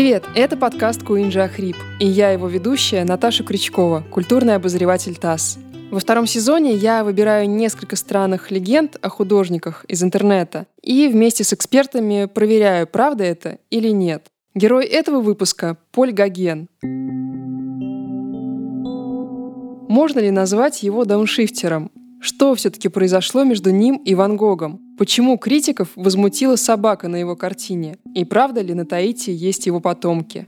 Привет, 0.00 0.24
это 0.34 0.56
подкаст 0.56 1.02
Куинджа 1.02 1.44
Ахрип, 1.44 1.76
и 1.98 2.06
я 2.06 2.30
его 2.30 2.48
ведущая 2.48 3.04
Наташа 3.04 3.44
Крючкова, 3.44 4.02
культурный 4.10 4.54
обозреватель 4.54 5.14
ТАСС. 5.14 5.58
Во 5.90 6.00
втором 6.00 6.26
сезоне 6.26 6.72
я 6.72 7.04
выбираю 7.04 7.50
несколько 7.50 7.96
странных 7.96 8.50
легенд 8.50 8.96
о 9.02 9.10
художниках 9.10 9.84
из 9.88 10.02
интернета 10.02 10.66
и 10.80 11.06
вместе 11.06 11.44
с 11.44 11.52
экспертами 11.52 12.24
проверяю, 12.24 12.86
правда 12.86 13.24
это 13.24 13.58
или 13.68 13.90
нет. 13.90 14.28
Герой 14.54 14.86
этого 14.86 15.20
выпуска— 15.20 15.76
Поль 15.92 16.12
Гоген. 16.12 16.70
Можно 19.90 20.20
ли 20.20 20.30
назвать 20.30 20.82
его 20.82 21.04
дауншифтером? 21.04 21.90
Что 22.22 22.54
все-таки 22.54 22.88
произошло 22.88 23.44
между 23.44 23.70
ним 23.70 23.96
и 23.96 24.14
Ван 24.14 24.36
Гогом? 24.36 24.78
Почему 24.98 25.38
критиков 25.38 25.88
возмутила 25.96 26.56
собака 26.56 27.08
на 27.08 27.16
его 27.16 27.34
картине? 27.34 27.96
И 28.14 28.26
правда 28.26 28.60
ли 28.60 28.74
на 28.74 28.84
Таити 28.84 29.30
есть 29.30 29.64
его 29.64 29.80
потомки? 29.80 30.46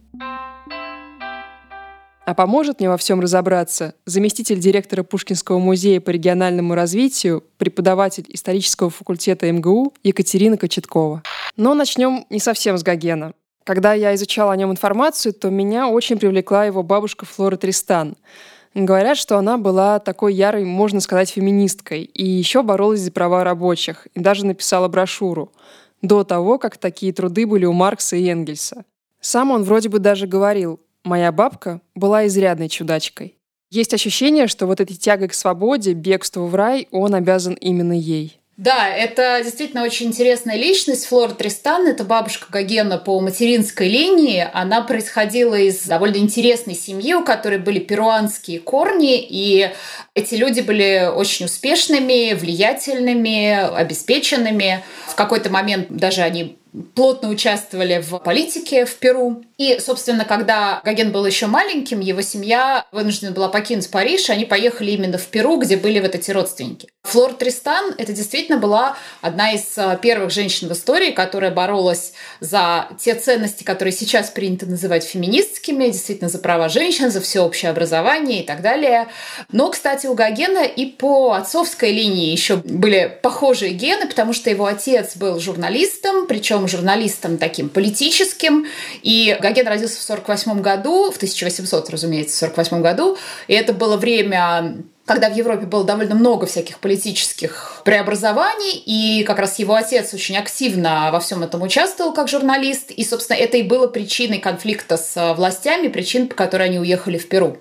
А 2.24 2.34
поможет 2.34 2.78
мне 2.78 2.90
во 2.90 2.98
всем 2.98 3.20
разобраться 3.20 3.94
заместитель 4.04 4.60
директора 4.60 5.02
Пушкинского 5.02 5.58
музея 5.58 6.00
по 6.02 6.10
региональному 6.10 6.74
развитию, 6.74 7.42
преподаватель 7.56 8.26
исторического 8.28 8.90
факультета 8.90 9.50
МГУ 9.50 9.94
Екатерина 10.04 10.58
Кочеткова. 10.58 11.22
Но 11.56 11.72
начнем 11.72 12.26
не 12.28 12.38
совсем 12.38 12.76
с 12.76 12.82
Гогена. 12.82 13.32
Когда 13.64 13.94
я 13.94 14.14
изучала 14.14 14.52
о 14.52 14.56
нем 14.56 14.70
информацию, 14.72 15.32
то 15.32 15.48
меня 15.48 15.88
очень 15.88 16.18
привлекла 16.18 16.66
его 16.66 16.82
бабушка 16.82 17.24
Флора 17.24 17.56
Тристан— 17.56 18.16
Говорят, 18.74 19.18
что 19.18 19.36
она 19.36 19.58
была 19.58 19.98
такой 19.98 20.32
ярой, 20.32 20.64
можно 20.64 21.00
сказать, 21.00 21.30
феминисткой, 21.30 22.02
и 22.04 22.24
еще 22.24 22.62
боролась 22.62 23.00
за 23.00 23.12
права 23.12 23.44
рабочих, 23.44 24.06
и 24.14 24.20
даже 24.20 24.46
написала 24.46 24.88
брошюру, 24.88 25.52
до 26.00 26.24
того, 26.24 26.58
как 26.58 26.78
такие 26.78 27.12
труды 27.12 27.46
были 27.46 27.66
у 27.66 27.72
Маркса 27.72 28.16
и 28.16 28.26
Энгельса. 28.26 28.84
Сам 29.20 29.50
он 29.50 29.62
вроде 29.62 29.88
бы 29.88 29.98
даже 29.98 30.26
говорил, 30.26 30.80
«Моя 31.04 31.32
бабка 31.32 31.80
была 31.94 32.26
изрядной 32.26 32.68
чудачкой». 32.68 33.36
Есть 33.70 33.94
ощущение, 33.94 34.48
что 34.48 34.66
вот 34.66 34.80
этой 34.80 34.96
тягой 34.96 35.28
к 35.28 35.34
свободе, 35.34 35.92
бегству 35.92 36.46
в 36.46 36.54
рай, 36.54 36.88
он 36.90 37.14
обязан 37.14 37.54
именно 37.54 37.98
ей. 37.98 38.41
Да, 38.62 38.88
это 38.88 39.40
действительно 39.42 39.82
очень 39.82 40.06
интересная 40.06 40.56
личность. 40.56 41.06
Флора 41.06 41.32
Тристан– 41.32 41.84
это 41.88 42.04
бабушка 42.04 42.46
Гогена 42.48 42.96
по 42.96 43.18
материнской 43.18 43.88
линии. 43.88 44.48
Она 44.52 44.82
происходила 44.82 45.56
из 45.56 45.82
довольно 45.82 46.18
интересной 46.18 46.76
семьи, 46.76 47.12
у 47.14 47.24
которой 47.24 47.58
были 47.58 47.80
перуанские 47.80 48.60
корни, 48.60 49.20
и 49.20 49.72
эти 50.14 50.36
люди 50.36 50.60
были 50.60 51.10
очень 51.12 51.46
успешными, 51.46 52.34
влиятельными, 52.34 53.74
обеспеченными. 53.74 54.84
В 55.08 55.16
какой-то 55.16 55.50
момент 55.50 55.88
даже 55.90 56.22
они 56.22 56.56
плотно 56.94 57.28
участвовали 57.28 58.00
в 58.00 58.18
политике 58.18 58.86
в 58.86 58.94
Перу. 58.96 59.44
И, 59.58 59.78
собственно, 59.78 60.24
когда 60.24 60.80
Гоген 60.84 61.12
был 61.12 61.26
еще 61.26 61.46
маленьким, 61.46 62.00
его 62.00 62.22
семья 62.22 62.86
вынуждена 62.92 63.32
была 63.32 63.48
покинуть 63.48 63.90
Париж, 63.90 64.28
и 64.28 64.32
они 64.32 64.44
поехали 64.44 64.92
именно 64.92 65.18
в 65.18 65.26
Перу, 65.26 65.58
где 65.58 65.76
были 65.76 66.00
вот 66.00 66.14
эти 66.14 66.30
родственники. 66.30 66.88
Флор 67.04 67.34
Тристан— 67.34 67.94
это 67.98 68.12
действительно 68.12 68.58
была 68.58 68.96
одна 69.20 69.52
из 69.52 69.76
а, 69.76 69.96
первых 69.96 70.30
женщин 70.30 70.68
в 70.68 70.72
истории, 70.72 71.10
которая 71.10 71.50
боролась 71.50 72.12
за 72.40 72.88
те 72.98 73.14
ценности, 73.14 73.64
которые 73.64 73.92
сейчас 73.92 74.30
принято 74.30 74.66
называть 74.66 75.04
феминистскими, 75.04 75.86
действительно 75.86 76.30
за 76.30 76.38
права 76.38 76.68
женщин, 76.68 77.10
за 77.10 77.20
всеобщее 77.20 77.70
образование 77.70 78.42
и 78.42 78.46
так 78.46 78.62
далее. 78.62 79.08
Но, 79.50 79.70
кстати, 79.70 80.06
у 80.06 80.14
Гогена 80.14 80.64
и 80.64 80.86
по 80.86 81.32
отцовской 81.32 81.92
линии 81.92 82.30
еще 82.30 82.56
были 82.56 83.18
похожие 83.22 83.72
гены, 83.72 84.06
потому 84.06 84.32
что 84.32 84.48
его 84.48 84.66
отец 84.66 85.16
был 85.16 85.38
журналистом, 85.38 86.26
причем 86.26 86.61
причем 86.62 86.68
журналистом 86.68 87.38
таким 87.38 87.68
политическим. 87.68 88.66
И 89.02 89.36
Гоген 89.40 89.66
родился 89.66 89.98
в 89.98 90.02
48 90.02 90.60
году, 90.60 91.10
в 91.10 91.16
1800, 91.16 91.90
разумеется, 91.90 92.36
в 92.36 92.38
48 92.38 92.82
году. 92.82 93.16
И 93.48 93.54
это 93.54 93.72
было 93.72 93.96
время 93.96 94.76
когда 95.04 95.28
в 95.28 95.36
Европе 95.36 95.66
было 95.66 95.82
довольно 95.82 96.14
много 96.14 96.46
всяких 96.46 96.78
политических 96.78 97.82
преобразований, 97.84 98.80
и 98.86 99.24
как 99.24 99.40
раз 99.40 99.58
его 99.58 99.74
отец 99.74 100.14
очень 100.14 100.36
активно 100.36 101.10
во 101.10 101.18
всем 101.18 101.42
этом 101.42 101.60
участвовал 101.62 102.12
как 102.12 102.28
журналист, 102.28 102.92
и, 102.92 103.04
собственно, 103.04 103.36
это 103.36 103.56
и 103.56 103.62
было 103.62 103.88
причиной 103.88 104.38
конфликта 104.38 104.96
с 104.96 105.34
властями, 105.34 105.88
причин, 105.88 106.28
по 106.28 106.36
которой 106.36 106.68
они 106.68 106.78
уехали 106.78 107.18
в 107.18 107.28
Перу. 107.28 107.56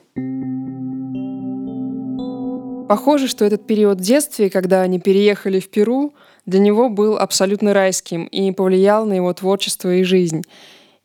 Похоже, 2.87 3.27
что 3.27 3.43
этот 3.43 3.65
период 3.65 3.97
в 3.97 4.03
детстве, 4.03 4.51
когда 4.51 4.81
они 4.81 4.99
переехали 4.99 5.59
в 5.59 5.69
Перу, 5.71 6.13
для 6.45 6.59
него 6.59 6.89
был 6.89 7.17
абсолютно 7.17 7.73
райским 7.73 8.25
и 8.25 8.51
повлиял 8.51 9.05
на 9.05 9.13
его 9.13 9.33
творчество 9.33 9.93
и 9.93 10.03
жизнь. 10.03 10.43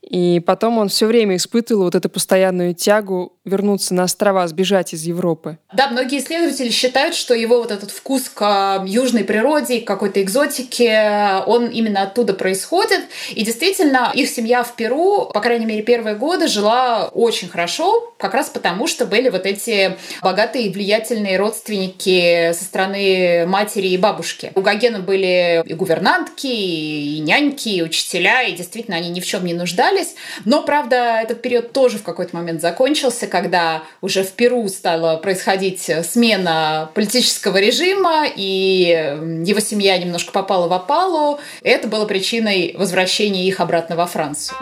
И 0.09 0.41
потом 0.41 0.79
он 0.79 0.89
все 0.89 1.07
время 1.07 1.37
испытывал 1.37 1.85
вот 1.85 1.95
эту 1.95 2.09
постоянную 2.09 2.75
тягу 2.75 3.33
вернуться 3.45 3.95
на 3.95 4.05
острова, 4.05 4.47
сбежать 4.47 4.93
из 4.93 5.05
Европы. 5.05 5.59
Да, 5.73 5.89
многие 5.89 6.19
исследователи 6.19 6.71
считают, 6.71 7.15
что 7.15 7.35
его 7.35 7.59
вот 7.59 7.71
этот 7.71 7.91
вкус 7.91 8.29
к 8.29 8.85
южной 8.87 9.25
природе, 9.25 9.81
к 9.81 9.87
какой-то 9.87 10.23
экзотике, 10.23 11.43
он 11.47 11.67
именно 11.67 12.03
оттуда 12.03 12.35
происходит. 12.35 13.03
И 13.31 13.45
действительно, 13.45 14.13
их 14.15 14.29
семья 14.29 14.63
в 14.63 14.75
Перу, 14.77 15.31
по 15.33 15.41
крайней 15.41 15.67
мере, 15.67 15.83
первые 15.83 16.17
годы 16.17 16.49
жила 16.49 17.09
очень 17.13 17.49
хорошо, 17.49 18.15
как 18.17 18.35
раз 18.35 18.49
потому, 18.49 18.87
что 18.87 19.07
были 19.07 19.29
вот 19.29 19.47
эти 19.47 19.97
богатые 20.23 20.67
и 20.67 20.73
влиятельные 20.73 21.37
родственники 21.37 22.53
со 22.53 22.65
стороны 22.65 23.47
матери 23.47 23.89
и 23.89 23.97
бабушки. 23.97 24.53
У 24.55 24.61
Гогена 24.61 25.01
были 25.01 25.63
и 25.65 25.75
гувернантки, 25.75 26.47
и 26.47 27.19
няньки, 27.21 27.69
и 27.69 27.83
учителя, 27.83 28.43
и 28.43 28.53
действительно 28.53 28.97
они 28.97 29.11
ни 29.11 29.21
в 29.21 29.27
чем 29.27 29.45
не 29.45 29.55
нуждались. 29.55 29.96
Но, 30.45 30.63
правда, 30.63 31.21
этот 31.23 31.43
период 31.43 31.73
тоже 31.73 31.99
в 31.99 32.03
какой-то 32.03 32.37
момент 32.37 32.61
закончился, 32.61 33.27
когда 33.27 33.83
уже 34.01 34.23
в 34.23 34.33
Перу 34.33 34.69
стала 34.69 35.17
происходить 35.17 35.91
смена 36.05 36.91
политического 36.95 37.59
режима, 37.59 38.27
и 38.35 39.43
его 39.45 39.61
семья 39.61 39.99
немножко 39.99 40.33
попала 40.33 40.69
в 40.69 40.73
опалу. 40.73 41.39
Это 41.63 41.89
было 41.89 42.07
причиной 42.07 42.75
возвращения 42.79 43.47
их 43.47 43.61
обратно 43.61 43.97
во 43.97 44.07
Францию. 44.07 44.57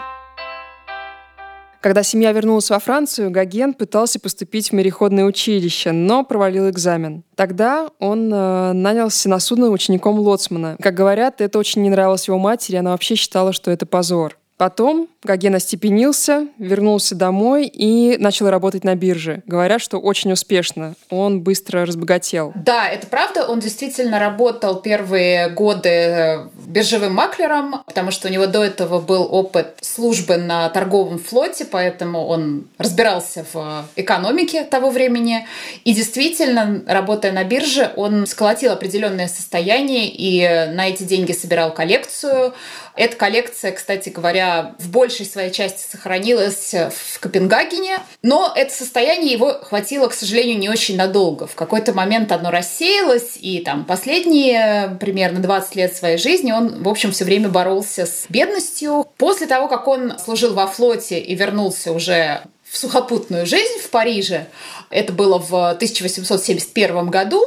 Когда 1.85 2.01
семья 2.01 2.31
вернулась 2.31 2.71
во 2.71 2.79
Францию, 2.79 3.29
Гоген 3.29 3.75
пытался 3.75 4.19
поступить 4.19 4.69
в 4.69 4.73
мореходное 4.73 5.23
училище, 5.23 5.91
но 5.91 6.23
провалил 6.23 6.67
экзамен. 6.67 7.23
Тогда 7.35 7.89
он 7.99 8.33
э, 8.33 8.73
нанялся 8.73 9.29
на 9.29 9.39
судно 9.39 9.69
учеником 9.69 10.17
лоцмана. 10.17 10.77
Как 10.81 10.95
говорят, 10.95 11.41
это 11.41 11.59
очень 11.59 11.83
не 11.83 11.91
нравилось 11.91 12.27
его 12.27 12.39
матери, 12.39 12.77
она 12.77 12.89
вообще 12.89 13.13
считала, 13.13 13.53
что 13.53 13.69
это 13.69 13.85
позор. 13.85 14.35
Потом 14.57 15.09
Гоген 15.23 15.55
остепенился, 15.55 16.47
вернулся 16.59 17.15
домой 17.15 17.65
и 17.65 18.15
начал 18.17 18.49
работать 18.49 18.83
на 18.83 18.95
бирже. 18.95 19.43
Говорят, 19.45 19.81
что 19.81 19.97
очень 19.97 20.31
успешно. 20.31 20.95
Он 21.09 21.41
быстро 21.41 21.85
разбогател. 21.85 22.53
Да, 22.55 22.87
это 22.87 23.07
правда. 23.07 23.45
Он 23.45 23.59
действительно 23.59 24.19
работал 24.19 24.81
первые 24.81 25.49
годы 25.49 25.89
э, 25.89 26.47
биржевым 26.67 27.13
маклером, 27.13 27.83
потому 27.85 28.11
что 28.11 28.27
у 28.27 28.31
него 28.31 28.45
до 28.45 28.63
этого 28.63 29.01
был 29.01 29.27
опыт 29.29 29.79
службы 29.81 30.37
на 30.37 30.69
торговом 30.69 31.19
флоте, 31.19 31.65
поэтому 31.65 32.25
он 32.25 32.67
разбирался 32.77 33.45
в 33.51 33.85
экономике 33.95 34.63
того 34.63 34.89
времени. 34.89 35.47
И 35.83 35.93
действительно, 35.93 36.81
работая 36.87 37.31
на 37.31 37.43
бирже, 37.43 37.91
он 37.95 38.25
сколотил 38.27 38.71
определенное 38.71 39.27
состояние 39.27 40.07
и 40.07 40.71
на 40.71 40.87
эти 40.87 41.03
деньги 41.03 41.31
собирал 41.33 41.73
коллекцию. 41.73 42.53
Эта 42.95 43.15
коллекция, 43.17 43.71
кстати 43.71 44.09
говоря, 44.09 44.75
в 44.79 44.89
большей 44.89 45.25
своей 45.25 45.51
части 45.51 45.85
сохранилась 45.89 46.73
в 46.73 47.19
Копенгагене, 47.19 47.99
но 48.21 48.51
это 48.55 48.73
состояние 48.73 49.33
его 49.33 49.53
хватило, 49.61 50.07
к 50.07 50.13
сожалению, 50.13 50.57
не 50.57 50.69
очень 50.69 50.95
надолго. 50.95 51.45
В 51.47 51.55
какой-то 51.55 51.93
момент 51.93 52.31
оно 52.31 52.51
рассеялось, 52.51 53.37
и 53.39 53.59
там 53.59 53.83
последние 53.83 54.97
примерно 54.99 55.39
20 55.41 55.75
лет 55.75 55.95
своей 55.95 56.17
жизни 56.17 56.51
он, 56.51 56.83
в 56.83 56.89
общем, 56.89 57.11
все 57.11 57.25
время 57.25 57.49
боролся 57.49 58.05
с 58.05 58.25
бедностью. 58.29 59.07
После 59.17 59.47
того, 59.47 59.67
как 59.67 59.87
он 59.87 60.17
служил 60.17 60.53
во 60.53 60.67
флоте 60.67 61.19
и 61.19 61.35
вернулся 61.35 61.91
уже 61.91 62.41
в 62.63 62.77
сухопутную 62.77 63.45
жизнь 63.45 63.79
в 63.83 63.89
Париже, 63.89 64.47
это 64.89 65.13
было 65.13 65.37
в 65.37 65.53
1871 65.71 67.09
году, 67.09 67.43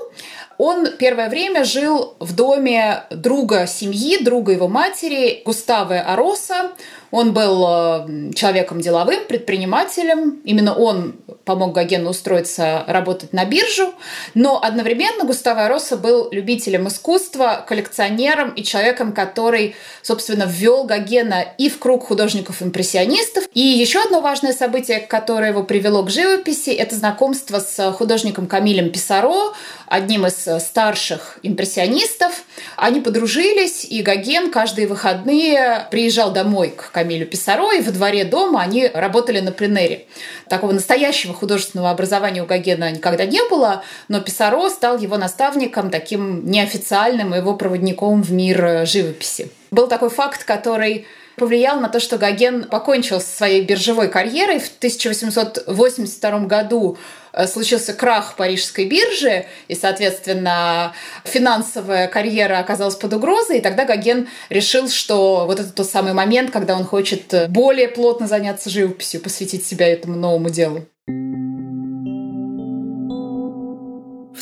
он 0.59 0.89
первое 0.99 1.29
время 1.29 1.65
жил 1.65 2.17
в 2.19 2.35
доме 2.35 3.05
друга 3.11 3.67
семьи, 3.69 4.23
друга 4.23 4.53
его 4.53 4.69
матери, 4.69 5.43
Густавы 5.45 5.99
Ароса. 5.99 6.73
Он 7.11 7.33
был 7.33 7.65
э, 7.67 8.33
человеком 8.35 8.81
деловым, 8.81 9.25
предпринимателем. 9.27 10.41
Именно 10.45 10.75
он 10.75 11.17
помог 11.45 11.73
Гогену 11.73 12.11
устроиться 12.11 12.85
работать 12.87 13.33
на 13.33 13.47
биржу. 13.47 13.95
Но 14.35 14.63
одновременно 14.63 15.25
Густаво 15.25 15.65
Ароса 15.65 15.97
был 15.97 16.29
любителем 16.31 16.89
искусства, 16.89 17.65
коллекционером 17.67 18.51
и 18.51 18.63
человеком, 18.63 19.13
который, 19.13 19.75
собственно, 20.03 20.45
ввел 20.47 20.85
Гогена 20.85 21.47
и 21.57 21.71
в 21.71 21.79
круг 21.79 22.07
художников-импрессионистов. 22.07 23.45
И 23.55 23.61
еще 23.61 24.03
одно 24.03 24.21
важное 24.21 24.53
событие, 24.53 25.01
которое 25.01 25.51
его 25.51 25.63
привело 25.63 26.03
к 26.03 26.11
живописи, 26.11 26.71
это 26.71 26.95
знакомство 26.95 27.61
с 27.61 27.93
художником 27.93 28.47
Камилем 28.47 28.91
Писаро, 28.91 29.55
одним 29.87 30.27
из 30.27 30.47
старших 30.63 31.39
импрессионистов. 31.43 32.43
Они 32.77 33.01
подружились, 33.01 33.87
и 33.87 34.03
Гоген 34.03 34.51
каждые 34.51 34.87
выходные 34.87 35.87
приезжал 35.91 36.31
домой 36.31 36.75
к 36.77 36.93
Камилю 36.99 37.27
Писаро, 37.27 37.71
и 37.71 37.81
во 37.81 37.93
дворе 37.93 38.25
дома 38.25 38.61
они 38.61 38.89
работали 38.93 39.39
на 39.39 39.53
пленере. 39.53 40.07
Такого 40.49 40.73
настоящего 40.73 41.33
художественного 41.33 41.91
образования 41.91 42.43
у 42.43 42.47
Гогена 42.47 42.91
никогда 42.91 43.25
не 43.25 43.41
было, 43.49 43.85
но 44.09 44.21
Писаро 44.21 44.69
стал 44.69 44.99
его 44.99 45.17
наставником, 45.17 45.91
таким 45.91 46.51
неофициальным 46.51 47.35
его 47.35 47.55
проводником 47.55 48.23
в 48.23 48.33
мир 48.33 48.85
живописи. 48.85 49.49
Был 49.71 49.87
такой 49.87 50.11
факт, 50.11 50.43
который 50.43 51.07
повлиял 51.39 51.81
на 51.81 51.89
то, 51.89 52.01
что 52.01 52.19
Гоген 52.19 52.65
покончил 52.65 53.21
со 53.21 53.37
своей 53.37 53.63
биржевой 53.65 54.09
карьерой. 54.09 54.59
В 54.59 54.69
1882 54.77 56.41
году 56.41 56.99
э, 57.33 57.47
случился 57.47 57.95
крах 57.95 58.37
парижской 58.37 58.87
биржи, 58.87 59.47
и, 59.69 59.75
соответственно, 59.75 60.93
финансовая 61.25 62.09
карьера 62.09 62.59
оказалась 62.59 62.97
под 62.97 63.15
угрозой, 63.15 63.59
и 63.59 63.63
тогда 63.63 63.85
Гоген 63.85 64.29
решил, 64.51 64.89
что 64.89 65.47
вот 65.47 65.59
это 65.61 65.73
тот 65.73 65.89
самый 65.89 66.13
момент, 66.13 66.51
когда 66.51 66.77
он 66.77 66.85
хочет 66.85 67.49
более 67.49 67.89
плотно 67.89 68.27
заняться 68.27 68.69
живописью, 68.69 69.23
посвятить 69.23 69.65
себя 69.65 69.89
этому 69.89 70.17
новому 70.17 70.51
делу. 70.51 70.87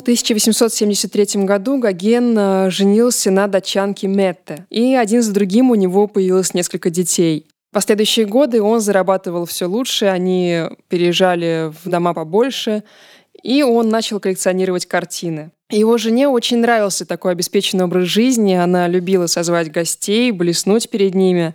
1873 0.07 1.43
году 1.43 1.79
Гоген 1.79 2.33
э, 2.39 2.69
женился 2.69 3.29
на 3.29 3.47
датчанке 3.47 4.07
Метте, 4.07 4.65
и 4.69 4.95
один 4.95 5.21
за 5.21 5.33
другим 5.33 5.69
у 5.69 5.75
него 5.75 6.07
появилось 6.07 6.53
несколько 6.53 6.89
детей. 6.89 7.45
В 7.71 7.73
последующие 7.73 8.25
годы 8.25 8.61
он 8.61 8.79
зарабатывал 8.79 9.45
все 9.45 9.65
лучше, 9.65 10.05
они 10.05 10.61
переезжали 10.87 11.73
в 11.83 11.89
дома 11.89 12.13
побольше, 12.13 12.83
и 13.43 13.63
он 13.63 13.89
начал 13.89 14.21
коллекционировать 14.21 14.85
картины. 14.85 15.51
Его 15.69 15.97
жене 15.97 16.29
очень 16.29 16.59
нравился 16.59 17.05
такой 17.05 17.33
обеспеченный 17.33 17.83
образ 17.83 18.05
жизни, 18.05 18.53
она 18.53 18.87
любила 18.87 19.27
созвать 19.27 19.73
гостей, 19.73 20.31
блеснуть 20.31 20.89
перед 20.89 21.15
ними. 21.15 21.53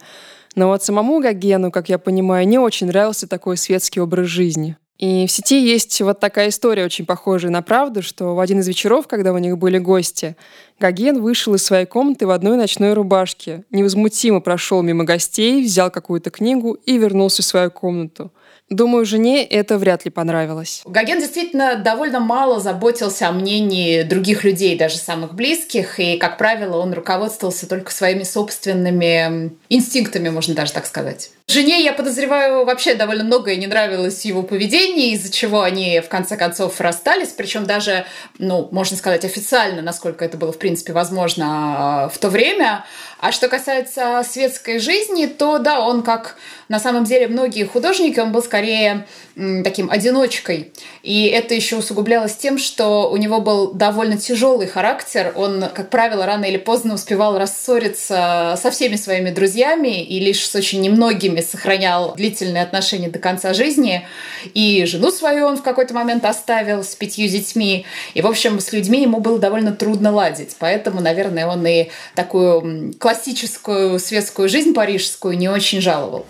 Но 0.56 0.68
вот 0.68 0.84
самому 0.84 1.20
Гогену, 1.20 1.70
как 1.70 1.88
я 1.88 1.96
понимаю, 1.96 2.46
не 2.46 2.58
очень 2.58 2.88
нравился 2.88 3.26
такой 3.26 3.56
светский 3.56 4.00
образ 4.00 4.26
жизни. 4.26 4.76
И 4.98 5.26
в 5.26 5.30
сети 5.32 5.60
есть 5.60 6.00
вот 6.00 6.20
такая 6.20 6.50
история, 6.50 6.84
очень 6.84 7.06
похожая 7.06 7.50
на 7.50 7.62
правду, 7.62 8.02
что 8.02 8.34
в 8.34 8.40
один 8.40 8.60
из 8.60 8.68
вечеров, 8.68 9.08
когда 9.08 9.32
у 9.32 9.38
них 9.38 9.58
были 9.58 9.78
гости, 9.78 10.36
Гоген 10.78 11.20
вышел 11.20 11.54
из 11.54 11.64
своей 11.64 11.86
комнаты 11.86 12.26
в 12.26 12.30
одной 12.30 12.56
ночной 12.56 12.92
рубашке, 12.92 13.64
невозмутимо 13.70 14.40
прошел 14.40 14.82
мимо 14.82 15.04
гостей, 15.04 15.64
взял 15.64 15.90
какую-то 15.90 16.30
книгу 16.30 16.74
и 16.74 16.98
вернулся 16.98 17.42
в 17.42 17.46
свою 17.46 17.70
комнату. 17.70 18.32
Думаю, 18.72 19.04
жене 19.04 19.44
это 19.44 19.76
вряд 19.76 20.06
ли 20.06 20.10
понравилось. 20.10 20.82
Гоген 20.86 21.20
действительно 21.20 21.76
довольно 21.76 22.20
мало 22.20 22.58
заботился 22.58 23.28
о 23.28 23.32
мнении 23.32 24.02
других 24.02 24.44
людей, 24.44 24.78
даже 24.78 24.96
самых 24.96 25.34
близких, 25.34 26.00
и, 26.00 26.16
как 26.16 26.38
правило, 26.38 26.78
он 26.78 26.94
руководствовался 26.94 27.68
только 27.68 27.92
своими 27.92 28.22
собственными 28.22 29.52
инстинктами, 29.68 30.30
можно 30.30 30.54
даже 30.54 30.72
так 30.72 30.86
сказать. 30.86 31.30
Жене, 31.52 31.84
я 31.84 31.92
подозреваю, 31.92 32.64
вообще 32.64 32.94
довольно 32.94 33.24
многое 33.24 33.56
не 33.56 33.66
нравилось 33.66 34.24
его 34.24 34.42
поведении, 34.42 35.12
из-за 35.12 35.30
чего 35.30 35.60
они 35.60 36.00
в 36.00 36.08
конце 36.08 36.38
концов 36.38 36.80
расстались, 36.80 37.28
причем 37.28 37.66
даже, 37.66 38.06
ну, 38.38 38.68
можно 38.72 38.96
сказать, 38.96 39.26
официально, 39.26 39.82
насколько 39.82 40.24
это 40.24 40.38
было 40.38 40.50
в 40.52 40.58
принципе 40.58 40.94
возможно 40.94 41.46
а, 41.46 42.08
в 42.08 42.16
то 42.16 42.30
время. 42.30 42.86
А 43.22 43.30
что 43.30 43.46
касается 43.46 44.20
светской 44.28 44.80
жизни, 44.80 45.26
то 45.26 45.58
да, 45.58 45.78
он 45.78 46.02
как 46.02 46.34
на 46.68 46.80
самом 46.80 47.04
деле 47.04 47.28
многие 47.28 47.64
художники, 47.64 48.18
он 48.18 48.32
был 48.32 48.42
скорее 48.42 49.06
таким 49.62 49.90
одиночкой. 49.90 50.72
И 51.02 51.26
это 51.26 51.54
еще 51.54 51.76
усугублялось 51.76 52.34
тем, 52.34 52.58
что 52.58 53.10
у 53.10 53.16
него 53.16 53.40
был 53.40 53.72
довольно 53.72 54.16
тяжелый 54.16 54.66
характер. 54.66 55.32
Он, 55.36 55.66
как 55.74 55.88
правило, 55.88 56.26
рано 56.26 56.46
или 56.46 56.56
поздно 56.56 56.94
успевал 56.94 57.38
рассориться 57.38 58.58
со 58.60 58.70
всеми 58.70 58.96
своими 58.96 59.30
друзьями 59.30 60.02
и 60.02 60.18
лишь 60.18 60.48
с 60.48 60.54
очень 60.54 60.80
немногими 60.80 61.42
сохранял 61.42 62.14
длительные 62.14 62.62
отношения 62.62 63.08
до 63.08 63.18
конца 63.18 63.54
жизни. 63.54 64.06
И 64.52 64.84
жену 64.84 65.10
свою 65.10 65.46
он 65.46 65.58
в 65.58 65.62
какой-то 65.62 65.94
момент 65.94 66.24
оставил 66.24 66.82
с 66.82 66.94
пятью 66.96 67.28
детьми. 67.28 67.86
И, 68.14 68.22
в 68.22 68.26
общем, 68.26 68.60
с 68.60 68.72
людьми 68.72 69.02
ему 69.02 69.20
было 69.20 69.38
довольно 69.38 69.72
трудно 69.72 70.10
ладить. 70.10 70.56
Поэтому, 70.58 71.00
наверное, 71.00 71.46
он 71.46 71.66
и 71.66 71.90
такую 72.14 72.94
классическую 73.12 73.98
светскую 73.98 74.48
жизнь 74.48 74.72
парижскую 74.72 75.36
не 75.36 75.50
очень 75.50 75.82
жаловал. 75.82 76.24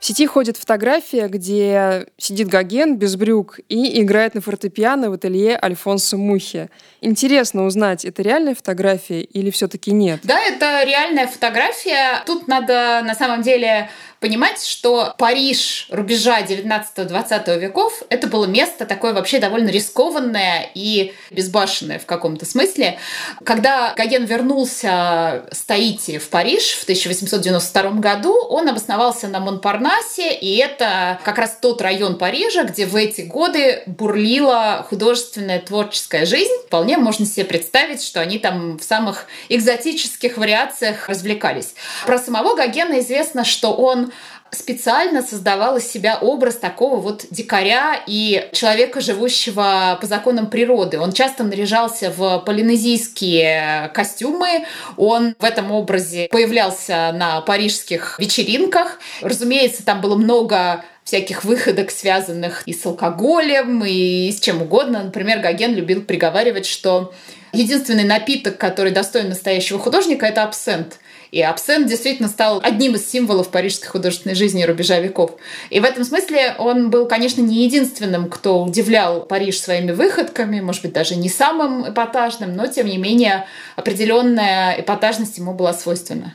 В 0.00 0.04
сети 0.04 0.26
ходит 0.26 0.56
фотография, 0.56 1.28
где 1.28 2.08
сидит 2.18 2.48
Гоген 2.48 2.96
без 2.96 3.14
брюк 3.14 3.60
и 3.68 4.02
играет 4.02 4.34
на 4.34 4.40
фортепиано 4.40 5.10
в 5.10 5.12
ателье 5.12 5.56
Альфонсо 5.62 6.16
Мухи. 6.16 6.68
Интересно 7.00 7.64
узнать, 7.64 8.04
это 8.04 8.22
реальная 8.22 8.56
фотография 8.56 9.20
или 9.20 9.50
все-таки 9.52 9.92
нет? 9.92 10.18
Да, 10.24 10.40
это 10.40 10.82
реальная 10.82 11.28
фотография. 11.28 12.24
Тут 12.26 12.48
надо 12.48 13.02
на 13.04 13.14
самом 13.14 13.42
деле 13.42 13.88
понимать, 14.22 14.64
что 14.64 15.14
Париж 15.18 15.88
рубежа 15.90 16.40
19-20 16.40 17.58
веков 17.58 18.02
это 18.08 18.28
было 18.28 18.46
место 18.46 18.86
такое 18.86 19.12
вообще 19.12 19.40
довольно 19.40 19.68
рискованное 19.68 20.70
и 20.74 21.12
безбашенное 21.30 21.98
в 21.98 22.06
каком-то 22.06 22.46
смысле. 22.46 22.98
Когда 23.44 23.92
Гоген 23.96 24.24
вернулся 24.24 25.44
с 25.50 25.62
Таити 25.62 26.18
в 26.18 26.28
Париж 26.28 26.74
в 26.74 26.84
1892 26.84 27.90
году, 28.00 28.32
он 28.32 28.68
обосновался 28.68 29.26
на 29.26 29.40
Монпарнасе, 29.40 30.32
и 30.32 30.56
это 30.56 31.18
как 31.24 31.38
раз 31.38 31.58
тот 31.60 31.82
район 31.82 32.16
Парижа, 32.16 32.62
где 32.62 32.86
в 32.86 32.94
эти 32.94 33.22
годы 33.22 33.82
бурлила 33.86 34.86
художественная 34.88 35.58
творческая 35.58 36.26
жизнь. 36.26 36.52
Вполне 36.66 36.96
можно 36.96 37.26
себе 37.26 37.44
представить, 37.44 38.02
что 38.02 38.20
они 38.20 38.38
там 38.38 38.78
в 38.78 38.84
самых 38.84 39.26
экзотических 39.48 40.36
вариациях 40.36 41.08
развлекались. 41.08 41.74
Про 42.06 42.18
самого 42.18 42.54
Гогена 42.54 43.00
известно, 43.00 43.44
что 43.44 43.72
он 43.72 44.11
специально 44.52 45.22
создавал 45.22 45.78
из 45.78 45.90
себя 45.90 46.18
образ 46.20 46.56
такого 46.56 47.00
вот 47.00 47.24
дикаря 47.30 48.02
и 48.06 48.48
человека, 48.52 49.00
живущего 49.00 49.98
по 50.00 50.06
законам 50.06 50.48
природы. 50.48 51.00
Он 51.00 51.12
часто 51.12 51.42
наряжался 51.42 52.12
в 52.14 52.40
полинезийские 52.40 53.90
костюмы, 53.94 54.66
он 54.96 55.34
в 55.38 55.44
этом 55.44 55.72
образе 55.72 56.28
появлялся 56.30 57.12
на 57.14 57.40
парижских 57.40 58.18
вечеринках. 58.18 58.98
Разумеется, 59.22 59.84
там 59.84 60.00
было 60.00 60.16
много 60.16 60.84
всяких 61.04 61.44
выходок, 61.44 61.90
связанных 61.90 62.62
и 62.66 62.72
с 62.72 62.84
алкоголем, 62.86 63.84
и 63.84 64.30
с 64.30 64.38
чем 64.40 64.62
угодно. 64.62 65.02
Например, 65.02 65.40
Гоген 65.40 65.74
любил 65.74 66.02
приговаривать, 66.02 66.66
что 66.66 67.12
единственный 67.52 68.04
напиток, 68.04 68.58
который 68.58 68.92
достоин 68.92 69.30
настоящего 69.30 69.78
художника, 69.78 70.26
это 70.26 70.44
абсент. 70.44 70.98
И 71.32 71.40
абсент 71.40 71.88
действительно 71.88 72.28
стал 72.28 72.60
одним 72.62 72.94
из 72.94 73.10
символов 73.10 73.48
парижской 73.48 73.88
художественной 73.88 74.34
жизни 74.34 74.64
рубежа 74.64 75.00
веков. 75.00 75.32
И 75.70 75.80
в 75.80 75.84
этом 75.84 76.04
смысле 76.04 76.54
он 76.58 76.90
был, 76.90 77.08
конечно, 77.08 77.40
не 77.40 77.64
единственным, 77.64 78.28
кто 78.28 78.62
удивлял 78.62 79.22
Париж 79.22 79.58
своими 79.58 79.92
выходками, 79.92 80.60
может 80.60 80.82
быть, 80.82 80.92
даже 80.92 81.16
не 81.16 81.30
самым 81.30 81.90
эпатажным, 81.90 82.54
но, 82.54 82.66
тем 82.66 82.86
не 82.86 82.98
менее, 82.98 83.46
определенная 83.76 84.78
эпатажность 84.78 85.38
ему 85.38 85.54
была 85.54 85.72
свойственна. 85.72 86.34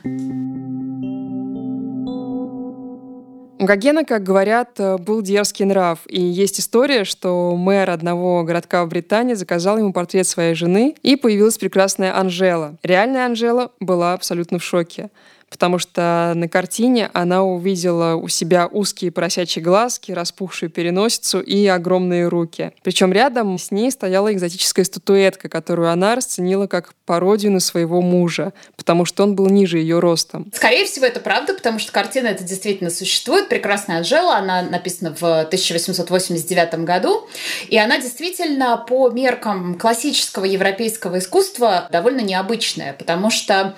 У 3.60 3.64
Гогена, 3.64 4.04
как 4.04 4.22
говорят, 4.22 4.78
э, 4.78 4.98
был 4.98 5.20
дерзкий 5.20 5.64
нрав. 5.64 5.98
И 6.06 6.20
есть 6.20 6.60
история, 6.60 7.02
что 7.02 7.56
мэр 7.56 7.90
одного 7.90 8.44
городка 8.44 8.84
в 8.84 8.88
Британии 8.88 9.34
заказал 9.34 9.78
ему 9.78 9.92
портрет 9.92 10.28
своей 10.28 10.54
жены, 10.54 10.94
и 11.02 11.16
появилась 11.16 11.58
прекрасная 11.58 12.16
Анжела. 12.16 12.76
Реальная 12.84 13.26
Анжела 13.26 13.72
была 13.80 14.12
абсолютно 14.12 14.60
в 14.60 14.64
шоке 14.64 15.10
потому 15.50 15.78
что 15.78 16.32
на 16.34 16.48
картине 16.48 17.10
она 17.12 17.42
увидела 17.42 18.14
у 18.14 18.28
себя 18.28 18.66
узкие 18.66 19.10
поросячьи 19.10 19.62
глазки, 19.62 20.12
распухшую 20.12 20.70
переносицу 20.70 21.40
и 21.40 21.66
огромные 21.66 22.28
руки. 22.28 22.72
Причем 22.82 23.12
рядом 23.12 23.58
с 23.58 23.70
ней 23.70 23.90
стояла 23.90 24.32
экзотическая 24.32 24.84
статуэтка, 24.84 25.48
которую 25.48 25.90
она 25.90 26.14
расценила 26.14 26.66
как 26.66 26.94
пародию 27.06 27.52
на 27.52 27.60
своего 27.60 28.02
мужа, 28.02 28.52
потому 28.76 29.04
что 29.04 29.22
он 29.22 29.34
был 29.34 29.46
ниже 29.46 29.78
ее 29.78 29.98
ростом. 29.98 30.50
Скорее 30.54 30.84
всего, 30.84 31.06
это 31.06 31.20
правда, 31.20 31.54
потому 31.54 31.78
что 31.78 31.90
картина 31.90 32.28
эта 32.28 32.44
действительно 32.44 32.90
существует. 32.90 33.48
Прекрасная 33.48 33.98
Анжела, 33.98 34.36
она 34.36 34.62
написана 34.62 35.14
в 35.18 35.22
1889 35.22 36.84
году, 36.84 37.26
и 37.68 37.78
она 37.78 37.98
действительно 37.98 38.76
по 38.76 39.08
меркам 39.10 39.78
классического 39.78 40.44
европейского 40.44 41.18
искусства 41.18 41.88
довольно 41.90 42.20
необычная, 42.20 42.92
потому 42.92 43.30
что 43.30 43.74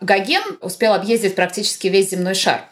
Гоген 0.00 0.42
успел 0.60 0.94
объездить 0.94 1.34
практически 1.34 1.86
весь 1.86 2.10
земной 2.10 2.34
шар. 2.34 2.62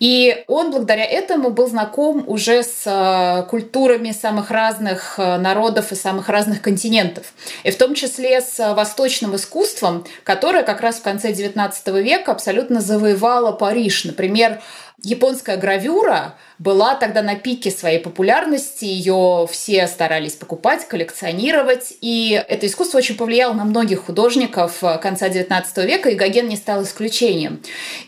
И 0.00 0.44
он 0.46 0.70
благодаря 0.70 1.04
этому 1.04 1.50
был 1.50 1.66
знаком 1.66 2.24
уже 2.26 2.62
с 2.62 2.82
э, 2.84 3.48
культурами 3.48 4.12
самых 4.12 4.50
разных 4.50 5.14
э, 5.18 5.38
народов 5.38 5.92
и 5.92 5.96
самых 5.96 6.28
разных 6.28 6.60
континентов. 6.60 7.32
И 7.64 7.70
в 7.70 7.78
том 7.78 7.94
числе 7.94 8.40
с 8.40 8.74
восточным 8.74 9.34
искусством, 9.34 10.04
которое 10.24 10.62
как 10.62 10.80
раз 10.80 10.96
в 10.96 11.02
конце 11.02 11.32
XIX 11.32 11.72
века 12.02 12.32
абсолютно 12.32 12.80
завоевало 12.80 13.52
Париж. 13.52 14.04
Например, 14.04 14.60
японская 15.02 15.56
гравюра 15.56 16.34
была 16.58 16.96
тогда 16.96 17.22
на 17.22 17.36
пике 17.36 17.70
своей 17.70 18.00
популярности, 18.00 18.84
ее 18.84 19.46
все 19.50 19.86
старались 19.86 20.32
покупать, 20.32 20.88
коллекционировать, 20.88 21.94
и 22.00 22.42
это 22.48 22.66
искусство 22.66 22.98
очень 22.98 23.16
повлияло 23.16 23.52
на 23.52 23.64
многих 23.64 24.06
художников 24.06 24.82
конца 25.00 25.28
XIX 25.28 25.64
века, 25.86 26.08
и 26.08 26.16
Гоген 26.16 26.48
не 26.48 26.56
стал 26.56 26.82
исключением. 26.82 27.62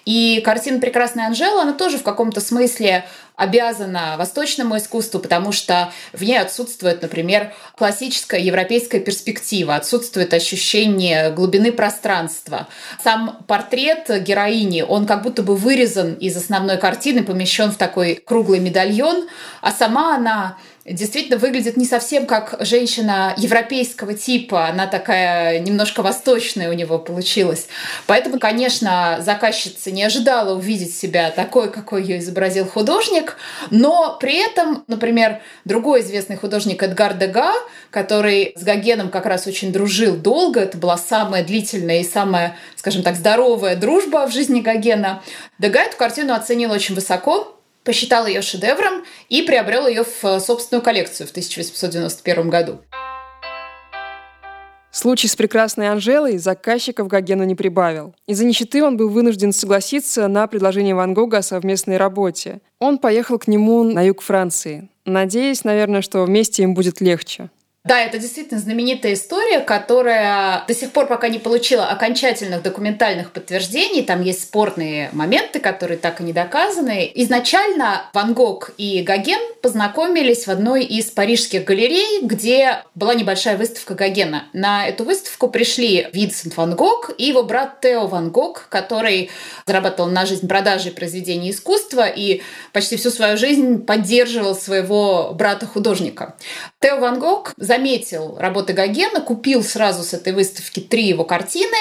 И 0.04 0.40
картина 0.44 0.80
«Прекрасная 0.80 1.26
Анжела», 1.26 1.62
она 1.62 1.74
тоже 1.74 1.98
в 1.98 2.02
каком-то 2.02 2.40
смысле 2.40 3.04
обязана 3.40 4.16
восточному 4.18 4.76
искусству, 4.76 5.18
потому 5.18 5.50
что 5.50 5.92
в 6.12 6.22
ней 6.22 6.38
отсутствует, 6.38 7.00
например, 7.00 7.54
классическая 7.74 8.38
европейская 8.38 9.00
перспектива, 9.00 9.76
отсутствует 9.76 10.34
ощущение 10.34 11.30
глубины 11.30 11.72
пространства. 11.72 12.68
Сам 13.02 13.38
портрет 13.46 14.10
героини, 14.22 14.82
он 14.82 15.06
как 15.06 15.22
будто 15.22 15.42
бы 15.42 15.56
вырезан 15.56 16.14
из 16.14 16.36
основной 16.36 16.76
картины, 16.76 17.22
помещен 17.22 17.72
в 17.72 17.76
такой 17.76 18.16
круглый 18.16 18.60
медальон, 18.60 19.26
а 19.62 19.72
сама 19.72 20.16
она 20.16 20.58
действительно 20.84 21.36
выглядит 21.36 21.76
не 21.76 21.84
совсем 21.84 22.26
как 22.26 22.56
женщина 22.60 23.34
европейского 23.36 24.14
типа. 24.14 24.66
Она 24.66 24.86
такая 24.86 25.60
немножко 25.60 26.02
восточная 26.02 26.70
у 26.70 26.72
него 26.72 26.98
получилась. 26.98 27.68
Поэтому, 28.06 28.38
конечно, 28.38 29.18
заказчица 29.20 29.90
не 29.90 30.02
ожидала 30.02 30.56
увидеть 30.56 30.96
себя 30.96 31.30
такой, 31.30 31.70
какой 31.70 32.02
ее 32.02 32.18
изобразил 32.18 32.66
художник. 32.66 33.36
Но 33.70 34.16
при 34.18 34.36
этом, 34.36 34.84
например, 34.86 35.40
другой 35.64 36.00
известный 36.00 36.36
художник 36.36 36.82
Эдгар 36.82 37.14
Дега, 37.14 37.52
который 37.90 38.54
с 38.56 38.62
Гогеном 38.62 39.10
как 39.10 39.26
раз 39.26 39.46
очень 39.46 39.72
дружил 39.72 40.16
долго, 40.16 40.60
это 40.60 40.78
была 40.78 40.96
самая 40.96 41.44
длительная 41.44 42.00
и 42.00 42.04
самая, 42.04 42.56
скажем 42.76 43.02
так, 43.02 43.16
здоровая 43.16 43.76
дружба 43.76 44.26
в 44.26 44.32
жизни 44.32 44.60
Гогена, 44.60 45.22
Дега 45.58 45.80
эту 45.80 45.96
картину 45.96 46.32
оценил 46.32 46.72
очень 46.72 46.94
высоко, 46.94 47.59
посчитал 47.90 48.28
ее 48.28 48.40
шедевром 48.40 49.02
и 49.28 49.42
приобрел 49.42 49.88
ее 49.88 50.04
в 50.04 50.24
э, 50.24 50.38
собственную 50.38 50.80
коллекцию 50.80 51.26
в 51.26 51.30
1891 51.30 52.48
году. 52.48 52.82
Случай 54.92 55.26
с 55.26 55.34
прекрасной 55.34 55.88
Анжелой 55.88 56.38
заказчиков 56.38 57.08
Гогену 57.08 57.42
не 57.42 57.56
прибавил. 57.56 58.14
Из-за 58.28 58.44
нищеты 58.44 58.84
он 58.84 58.96
был 58.96 59.08
вынужден 59.08 59.52
согласиться 59.52 60.28
на 60.28 60.46
предложение 60.46 60.94
Ван 60.94 61.14
Гога 61.14 61.38
о 61.38 61.42
совместной 61.42 61.96
работе. 61.96 62.60
Он 62.78 62.98
поехал 62.98 63.40
к 63.40 63.48
нему 63.48 63.82
на 63.82 64.02
юг 64.02 64.22
Франции, 64.22 64.88
надеясь, 65.04 65.64
наверное, 65.64 66.00
что 66.00 66.22
вместе 66.22 66.62
им 66.62 66.74
будет 66.74 67.00
легче. 67.00 67.50
Да, 67.90 68.02
это 68.02 68.20
действительно 68.20 68.60
знаменитая 68.60 69.14
история, 69.14 69.58
которая 69.58 70.62
до 70.68 70.74
сих 70.74 70.92
пор 70.92 71.08
пока 71.08 71.28
не 71.28 71.40
получила 71.40 71.86
окончательных 71.86 72.62
документальных 72.62 73.32
подтверждений. 73.32 74.04
Там 74.04 74.22
есть 74.22 74.42
спорные 74.42 75.10
моменты, 75.10 75.58
которые 75.58 75.98
так 75.98 76.20
и 76.20 76.22
не 76.22 76.32
доказаны. 76.32 77.10
Изначально 77.16 78.04
Ван 78.12 78.32
Гог 78.32 78.70
и 78.78 79.02
Гоген 79.02 79.40
познакомились 79.60 80.46
в 80.46 80.50
одной 80.52 80.84
из 80.84 81.06
парижских 81.06 81.64
галерей, 81.64 82.20
где 82.22 82.84
была 82.94 83.14
небольшая 83.14 83.56
выставка 83.56 83.94
Гогена. 83.94 84.44
На 84.52 84.86
эту 84.86 85.02
выставку 85.02 85.48
пришли 85.48 86.06
Винсент 86.12 86.56
Ван 86.56 86.76
Гог 86.76 87.10
и 87.18 87.24
его 87.24 87.42
брат 87.42 87.80
Тео 87.80 88.06
Ван 88.06 88.30
Гог, 88.30 88.68
который 88.68 89.30
зарабатывал 89.66 90.08
на 90.08 90.26
жизнь 90.26 90.46
продажей 90.46 90.92
произведений 90.92 91.50
искусства 91.50 92.06
и 92.06 92.42
почти 92.72 92.96
всю 92.96 93.10
свою 93.10 93.36
жизнь 93.36 93.84
поддерживал 93.84 94.54
своего 94.54 95.32
брата-художника. 95.34 96.36
Тео 96.78 96.98
Ван 97.00 97.18
Гог 97.18 97.52
заметил 97.56 97.79
работы 98.38 98.72
Гогена, 98.72 99.20
купил 99.20 99.62
сразу 99.62 100.02
с 100.02 100.14
этой 100.14 100.32
выставки 100.32 100.80
три 100.80 101.06
его 101.06 101.24
картины, 101.24 101.76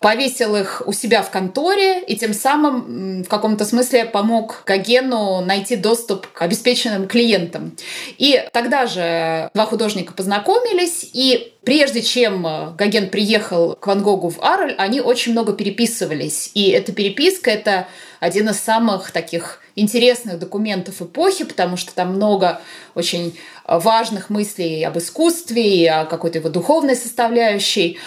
повесил 0.00 0.56
их 0.56 0.82
у 0.86 0.92
себя 0.92 1.22
в 1.22 1.30
конторе 1.30 2.02
и 2.02 2.16
тем 2.16 2.32
самым 2.32 3.22
в 3.22 3.28
каком-то 3.28 3.66
смысле 3.66 4.06
помог 4.06 4.62
Гогену 4.64 5.44
найти 5.44 5.76
доступ 5.76 6.26
к 6.26 6.40
обеспеченным 6.40 7.06
клиентам. 7.06 7.76
И 8.16 8.42
тогда 8.52 8.86
же 8.86 9.50
два 9.52 9.66
художника 9.66 10.14
познакомились, 10.14 11.08
и 11.12 11.52
прежде 11.64 12.00
чем 12.00 12.74
Гоген 12.76 13.10
приехал 13.10 13.76
к 13.76 13.86
Ван 13.86 14.02
Гогу 14.02 14.30
в 14.30 14.42
Арль, 14.42 14.74
они 14.78 15.02
очень 15.02 15.32
много 15.32 15.52
переписывались. 15.52 16.50
И 16.54 16.70
эта 16.70 16.92
переписка— 16.92 17.50
это 17.52 17.86
один 18.20 18.48
из 18.48 18.58
самых 18.58 19.10
таких 19.10 19.60
интересных 19.76 20.38
документов 20.38 21.00
эпохи, 21.02 21.44
потому 21.44 21.76
что 21.76 21.94
там 21.94 22.14
много 22.14 22.60
очень 22.94 23.38
важных 23.66 24.30
мыслей 24.30 24.82
об 24.84 24.98
искусстве 24.98 25.90
о 25.90 26.04
какой-то 26.04 26.38
его 26.38 26.48
духовной 26.48 26.96
составляющей. 26.96 27.98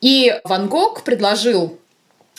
И 0.00 0.40
Ван 0.44 0.68
Гог 0.68 1.02
предложил 1.02 1.78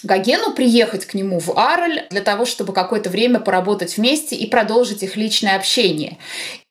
Гогену 0.03 0.51
приехать 0.53 1.05
к 1.05 1.13
нему 1.13 1.39
в 1.39 1.55
Арль 1.57 2.01
для 2.09 2.21
того, 2.21 2.45
чтобы 2.45 2.73
какое-то 2.73 3.11
время 3.11 3.39
поработать 3.39 3.97
вместе 3.97 4.35
и 4.35 4.49
продолжить 4.49 5.03
их 5.03 5.15
личное 5.15 5.55
общение. 5.55 6.17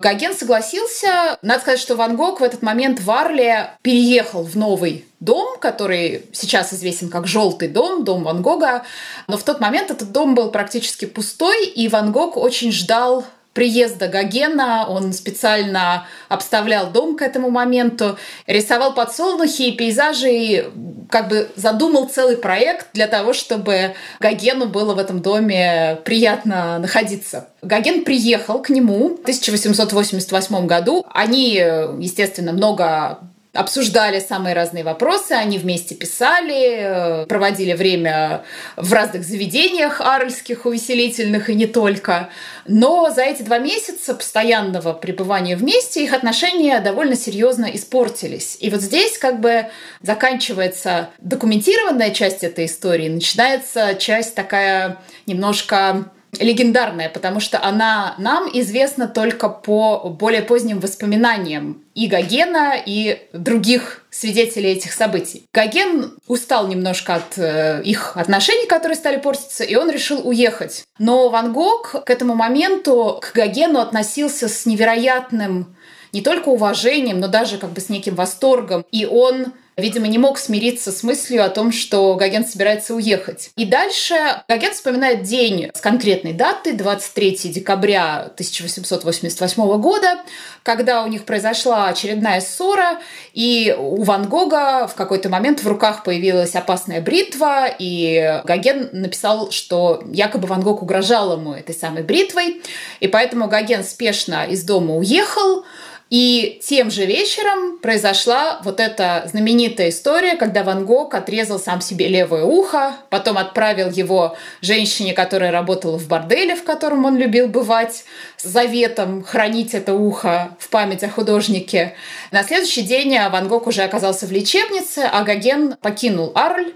Гоген 0.00 0.34
согласился. 0.34 1.38
Надо 1.42 1.60
сказать, 1.60 1.80
что 1.80 1.94
Ван 1.94 2.16
Гог 2.16 2.40
в 2.40 2.42
этот 2.42 2.62
момент 2.62 3.00
в 3.00 3.08
Арле 3.08 3.70
переехал 3.82 4.42
в 4.42 4.56
новый 4.56 5.04
дом, 5.20 5.58
который 5.60 6.24
сейчас 6.32 6.72
известен 6.74 7.08
как 7.08 7.28
«Желтый 7.28 7.68
дом», 7.68 8.04
дом 8.04 8.24
Ван 8.24 8.42
Гога. 8.42 8.82
Но 9.28 9.38
в 9.38 9.44
тот 9.44 9.60
момент 9.60 9.92
этот 9.92 10.10
дом 10.10 10.34
был 10.34 10.50
практически 10.50 11.04
пустой, 11.04 11.66
и 11.66 11.86
Ван 11.86 12.10
Гог 12.10 12.36
очень 12.36 12.72
ждал 12.72 13.24
приезда 13.60 14.08
Гогена, 14.08 14.86
он 14.88 15.12
специально 15.12 16.06
обставлял 16.30 16.90
дом 16.90 17.14
к 17.14 17.20
этому 17.20 17.50
моменту, 17.50 18.16
рисовал 18.46 18.94
подсолнухи 18.94 19.64
и 19.64 19.72
пейзажи, 19.72 20.30
и 20.30 20.64
как 21.10 21.28
бы 21.28 21.50
задумал 21.56 22.08
целый 22.08 22.38
проект 22.38 22.86
для 22.94 23.06
того, 23.06 23.34
чтобы 23.34 23.94
Гогену 24.18 24.64
было 24.64 24.94
в 24.94 24.98
этом 24.98 25.20
доме 25.20 25.98
приятно 26.06 26.78
находиться. 26.78 27.48
Гоген 27.60 28.04
приехал 28.04 28.62
к 28.62 28.70
нему 28.70 29.18
в 29.18 29.20
1888 29.20 30.66
году. 30.66 31.04
Они, 31.12 31.56
естественно, 31.98 32.52
много 32.52 33.18
обсуждали 33.52 34.20
самые 34.20 34.54
разные 34.54 34.84
вопросы, 34.84 35.32
они 35.32 35.58
вместе 35.58 35.96
писали, 35.96 37.22
э, 37.22 37.26
проводили 37.26 37.72
время 37.72 38.44
в 38.76 38.92
разных 38.92 39.24
заведениях 39.24 40.00
арльских, 40.00 40.66
увеселительных 40.66 41.50
и 41.50 41.54
не 41.54 41.66
только. 41.66 42.30
Но 42.66 43.10
за 43.10 43.22
эти 43.22 43.42
два 43.42 43.58
месяца 43.58 44.14
постоянного 44.14 44.92
пребывания 44.92 45.56
вместе 45.56 46.04
их 46.04 46.12
отношения 46.12 46.80
довольно 46.80 47.16
серьезно 47.16 47.66
испортились. 47.66 48.56
И 48.60 48.70
вот 48.70 48.82
здесь 48.82 49.18
как 49.18 49.40
бы 49.40 49.66
заканчивается 50.00 51.10
документированная 51.18 52.10
часть 52.10 52.44
этой 52.44 52.66
истории, 52.66 53.08
начинается 53.08 53.96
часть 53.96 54.36
такая 54.36 54.98
немножко 55.26 56.10
легендарная, 56.38 57.08
потому 57.08 57.40
что 57.40 57.62
она 57.62 58.14
нам 58.18 58.48
известна 58.52 59.08
только 59.08 59.48
по 59.48 60.08
более 60.10 60.42
поздним 60.42 60.80
воспоминаниям 60.80 61.82
и 61.94 62.06
Гогена, 62.06 62.74
и 62.84 63.28
других 63.32 64.06
свидетелей 64.10 64.72
этих 64.72 64.92
событий. 64.92 65.44
Гоген 65.52 66.12
устал 66.26 66.68
немножко 66.68 67.16
от 67.16 67.36
э, 67.36 67.82
их 67.84 68.16
отношений, 68.16 68.66
которые 68.66 68.96
стали 68.96 69.18
портиться, 69.18 69.64
и 69.64 69.74
он 69.74 69.90
решил 69.90 70.26
уехать. 70.26 70.84
Но 70.98 71.28
Ван 71.28 71.52
Гог 71.52 72.04
к 72.04 72.10
этому 72.10 72.34
моменту 72.34 73.20
к 73.20 73.32
Гогену 73.34 73.80
относился 73.80 74.48
с 74.48 74.66
невероятным 74.66 75.76
не 76.12 76.22
только 76.22 76.48
уважением, 76.48 77.20
но 77.20 77.28
даже 77.28 77.58
как 77.58 77.70
бы 77.70 77.80
с 77.80 77.88
неким 77.88 78.14
восторгом. 78.14 78.84
И 78.90 79.06
он 79.06 79.52
видимо, 79.80 80.06
не 80.06 80.18
мог 80.18 80.38
смириться 80.38 80.92
с 80.92 81.02
мыслью 81.02 81.44
о 81.44 81.48
том, 81.48 81.72
что 81.72 82.14
Гоген 82.14 82.46
собирается 82.46 82.94
уехать. 82.94 83.50
И 83.56 83.64
дальше 83.64 84.14
Гоген 84.48 84.72
вспоминает 84.72 85.22
день 85.22 85.70
с 85.74 85.80
конкретной 85.80 86.32
датой, 86.32 86.72
23 86.74 87.50
декабря 87.50 88.30
1888 88.34 89.80
года, 89.80 90.20
когда 90.62 91.02
у 91.02 91.06
них 91.06 91.24
произошла 91.24 91.88
очередная 91.88 92.40
ссора, 92.40 93.00
и 93.32 93.74
у 93.78 94.02
Ван 94.02 94.28
Гога 94.28 94.86
в 94.86 94.94
какой-то 94.94 95.28
момент 95.28 95.62
в 95.62 95.68
руках 95.68 96.04
появилась 96.04 96.54
опасная 96.54 97.00
бритва, 97.00 97.66
и 97.66 98.42
Гоген 98.44 98.90
написал, 98.92 99.50
что 99.50 100.02
якобы 100.12 100.46
Ван 100.46 100.60
Гог 100.60 100.82
угрожал 100.82 101.32
ему 101.32 101.54
этой 101.54 101.74
самой 101.74 102.02
бритвой, 102.02 102.62
и 103.00 103.08
поэтому 103.08 103.48
Гоген 103.48 103.84
спешно 103.84 104.44
из 104.44 104.62
дома 104.64 104.96
уехал, 104.96 105.64
и 106.10 106.60
тем 106.64 106.90
же 106.90 107.06
вечером 107.06 107.78
произошла 107.78 108.60
вот 108.64 108.80
эта 108.80 109.22
знаменитая 109.26 109.90
история, 109.90 110.34
когда 110.34 110.64
Ван 110.64 110.84
Гог 110.84 111.14
отрезал 111.14 111.60
сам 111.60 111.80
себе 111.80 112.08
левое 112.08 112.42
ухо, 112.42 112.96
потом 113.10 113.38
отправил 113.38 113.90
его 113.90 114.36
женщине, 114.60 115.12
которая 115.12 115.52
работала 115.52 115.98
в 115.98 116.08
борделе, 116.08 116.56
в 116.56 116.64
котором 116.64 117.04
он 117.04 117.16
любил 117.16 117.46
бывать, 117.46 118.04
с 118.36 118.44
заветом 118.44 119.22
хранить 119.22 119.72
это 119.72 119.94
ухо 119.94 120.56
в 120.58 120.68
память 120.68 121.04
о 121.04 121.08
художнике. 121.08 121.94
На 122.32 122.42
следующий 122.42 122.82
день 122.82 123.16
Ван 123.30 123.46
Гог 123.46 123.68
уже 123.68 123.82
оказался 123.82 124.26
в 124.26 124.32
лечебнице, 124.32 125.08
а 125.10 125.22
Гоген 125.22 125.76
покинул 125.80 126.32
Арль. 126.34 126.72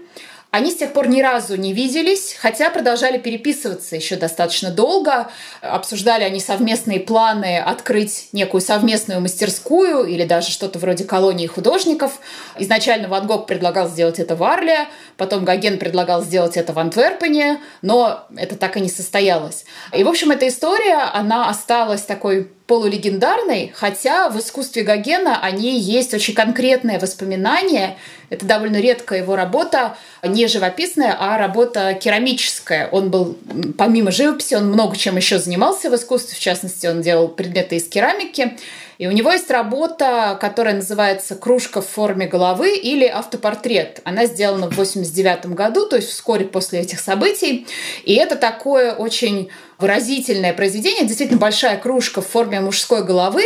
Они 0.55 0.71
с 0.71 0.77
тех 0.77 0.93
пор 0.93 1.09
ни 1.09 1.21
разу 1.21 1.57
не 1.57 1.73
виделись, 1.73 2.33
хотя 2.39 2.69
продолжали 2.69 3.17
переписываться 3.17 3.97
еще 3.97 4.15
достаточно 4.15 4.71
долго. 4.71 5.27
Обсуждали 5.59 6.23
они 6.23 6.39
совместные 6.39 7.01
планы 7.01 7.59
открыть 7.59 8.29
некую 8.31 8.61
совместную 8.61 9.19
мастерскую 9.19 10.05
или 10.05 10.23
даже 10.23 10.51
что-то 10.51 10.79
вроде 10.79 11.03
колонии 11.03 11.45
художников. 11.45 12.21
Изначально 12.57 13.09
Ван 13.09 13.27
Гог 13.27 13.47
предлагал 13.47 13.89
сделать 13.89 14.17
это 14.17 14.37
в 14.37 14.43
Арле, 14.45 14.87
потом 15.17 15.43
Гоген 15.43 15.77
предлагал 15.77 16.23
сделать 16.23 16.55
это 16.55 16.71
в 16.71 16.79
Антверпене, 16.79 17.59
но 17.81 18.25
это 18.37 18.55
так 18.55 18.77
и 18.77 18.79
не 18.79 18.89
состоялось. 18.89 19.65
И, 19.91 20.05
в 20.05 20.07
общем, 20.07 20.31
эта 20.31 20.47
история, 20.47 20.99
она 21.13 21.49
осталась 21.49 22.03
такой 22.03 22.49
полулегендарной, 22.67 23.71
хотя 23.75 24.29
в 24.29 24.39
искусстве 24.39 24.83
Гогена 24.83 25.39
о 25.39 25.51
ней 25.51 25.79
есть 25.79 26.13
очень 26.13 26.33
конкретные 26.33 26.97
воспоминания. 26.97 27.97
Это 28.29 28.45
довольно 28.45 28.81
редкая 28.81 29.19
его 29.19 29.35
работа, 29.35 29.97
не 30.23 30.47
живописная, 30.47 31.15
а 31.19 31.37
работа 31.37 31.93
керамическая. 31.93 32.89
Он 32.91 33.11
был, 33.11 33.37
помимо 33.77 34.11
живописи, 34.11 34.55
он 34.55 34.67
много 34.71 34.97
чем 34.97 35.15
еще 35.15 35.37
занимался 35.37 35.91
в 35.91 35.95
искусстве, 35.95 36.35
в 36.35 36.39
частности, 36.39 36.87
он 36.87 37.01
делал 37.01 37.27
предметы 37.27 37.75
из 37.75 37.87
керамики. 37.87 38.57
И 38.97 39.07
у 39.07 39.11
него 39.11 39.31
есть 39.31 39.51
работа, 39.51 40.37
которая 40.39 40.75
называется 40.75 41.35
«Кружка 41.35 41.81
в 41.81 41.87
форме 41.87 42.27
головы» 42.27 42.75
или 42.77 43.05
«Автопортрет». 43.05 43.99
Она 44.05 44.25
сделана 44.25 44.71
в 44.71 44.75
89 44.75 45.47
году, 45.47 45.87
то 45.87 45.97
есть 45.97 46.09
вскоре 46.09 46.45
после 46.45 46.79
этих 46.79 46.99
событий. 46.99 47.67
И 48.05 48.15
это 48.15 48.37
такое 48.37 48.93
очень 48.93 49.49
выразительное 49.77 50.53
произведение, 50.53 51.05
действительно 51.05 51.39
большая 51.39 51.77
кружка 51.77 52.21
в 52.21 52.27
форме 52.27 52.59
мужской 52.59 53.03
головы. 53.03 53.43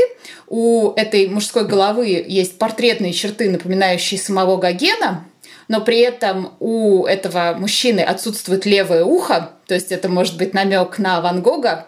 У 0.47 0.91
этой 0.95 1.27
мужской 1.27 1.65
головы 1.65 2.23
есть 2.27 2.57
портретные 2.57 3.13
черты, 3.13 3.49
напоминающие 3.49 4.19
самого 4.19 4.57
Гогена, 4.57 5.25
но 5.67 5.81
при 5.81 5.99
этом 5.99 6.53
у 6.59 7.05
этого 7.05 7.55
мужчины 7.57 8.01
отсутствует 8.01 8.65
левое 8.65 9.03
ухо, 9.05 9.51
то 9.67 9.75
есть 9.75 9.91
это 9.91 10.09
может 10.09 10.37
быть 10.37 10.53
намек 10.53 10.97
на 10.97 11.21
Ван 11.21 11.41
Гога. 11.41 11.87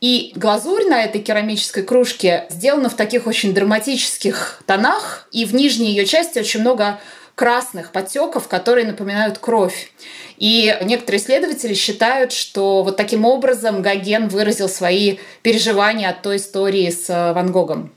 И 0.00 0.32
глазурь 0.36 0.84
на 0.84 1.02
этой 1.02 1.20
керамической 1.20 1.82
кружке 1.82 2.46
сделана 2.50 2.88
в 2.88 2.94
таких 2.94 3.26
очень 3.26 3.52
драматических 3.52 4.62
тонах, 4.66 5.28
и 5.32 5.44
в 5.44 5.54
нижней 5.54 5.90
ее 5.90 6.06
части 6.06 6.38
очень 6.38 6.60
много 6.60 7.00
красных 7.38 7.92
подтеков, 7.92 8.48
которые 8.48 8.84
напоминают 8.84 9.38
кровь. 9.38 9.92
И 10.38 10.76
некоторые 10.82 11.22
исследователи 11.22 11.72
считают, 11.72 12.32
что 12.32 12.82
вот 12.82 12.96
таким 12.96 13.24
образом 13.24 13.80
Гоген 13.80 14.26
выразил 14.26 14.68
свои 14.68 15.18
переживания 15.42 16.10
от 16.10 16.20
той 16.20 16.38
истории 16.38 16.90
с 16.90 17.08
э, 17.08 17.32
Ван 17.32 17.52
Гогом. 17.52 17.92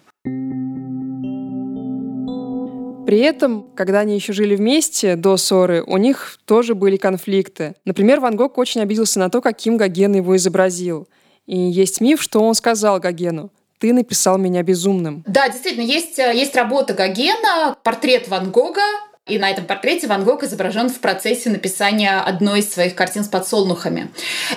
При 3.08 3.20
этом, 3.20 3.66
когда 3.76 4.02
они 4.02 4.14
еще 4.14 4.32
жили 4.32 4.56
вместе 4.56 5.16
до 5.16 5.38
ссоры, 5.38 5.82
у 5.88 5.98
них 5.98 6.38
тоже 6.46 6.76
были 6.76 6.98
конфликты. 6.98 7.74
Например, 7.84 8.20
Ван 8.20 8.36
Гог 8.36 8.60
очень 8.60 8.82
обиделся 8.82 9.18
на 9.18 9.32
то, 9.32 9.42
каким 9.42 9.76
Гоген 9.76 10.14
его 10.14 10.36
изобразил. 10.36 11.08
И 11.48 11.58
есть 11.58 12.00
миф, 12.00 12.22
что 12.22 12.42
он 12.42 12.54
сказал 12.54 13.00
Гогену, 13.00 13.50
ты 13.80 13.92
написал 13.92 14.38
меня 14.38 14.62
безумным. 14.62 15.24
Да, 15.26 15.50
действительно, 15.50 15.84
есть, 15.84 16.20
э, 16.20 16.32
есть 16.36 16.56
работа 16.56 16.94
Гогена, 16.94 17.76
портрет 17.84 18.28
Ван 18.28 18.52
Гога, 18.52 18.84
и 19.28 19.38
на 19.38 19.52
этом 19.52 19.66
портрете 19.66 20.08
Ван 20.08 20.24
Гог 20.24 20.44
изображен 20.44 20.90
в 20.90 21.00
процессе 21.00 21.50
написания 21.52 22.20
одной 22.20 22.60
из 22.60 22.74
своих 22.74 22.96
картин 22.96 23.24
с 23.24 23.28
подсолнухами. 23.28 24.10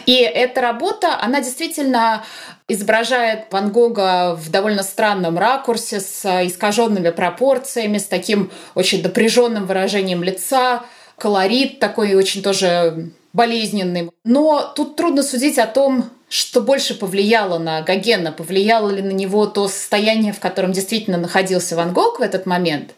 И 0.07 0.17
эта 0.17 0.63
работа, 0.63 1.19
она 1.21 1.41
действительно 1.41 2.25
изображает 2.67 3.47
Ван 3.51 3.71
Гога 3.71 4.35
в 4.35 4.51
довольно 4.51 4.83
странном 4.83 5.37
ракурсе, 5.37 6.01
с 6.01 6.25
искаженными 6.47 7.11
пропорциями, 7.11 7.99
с 7.99 8.07
таким 8.07 8.51
очень 8.75 9.03
напряженным 9.03 9.67
выражением 9.67 10.25
лица, 10.25 10.83
колорит 11.19 11.79
такой 11.79 12.15
очень 12.15 12.43
тоже 12.43 13.11
болезненный. 13.35 14.11
Но 14.25 14.73
тут 14.75 14.97
трудно 14.97 15.23
судить 15.23 15.59
о 15.59 15.67
том, 15.67 16.09
что 16.35 16.61
больше 16.61 16.97
повлияло 16.97 17.59
на 17.59 17.83
Гогена, 17.83 18.33
повлияло 18.33 18.91
ли 18.91 19.03
на 19.03 19.13
него 19.13 19.47
то 19.47 19.69
состояние, 19.69 20.33
в 20.33 20.41
котором 20.41 20.73
действительно 20.73 21.17
находился 21.17 21.77
Ван 21.77 21.93
Гог 21.93 22.19
в 22.19 22.23
этот 22.23 22.45
момент, 22.45 22.95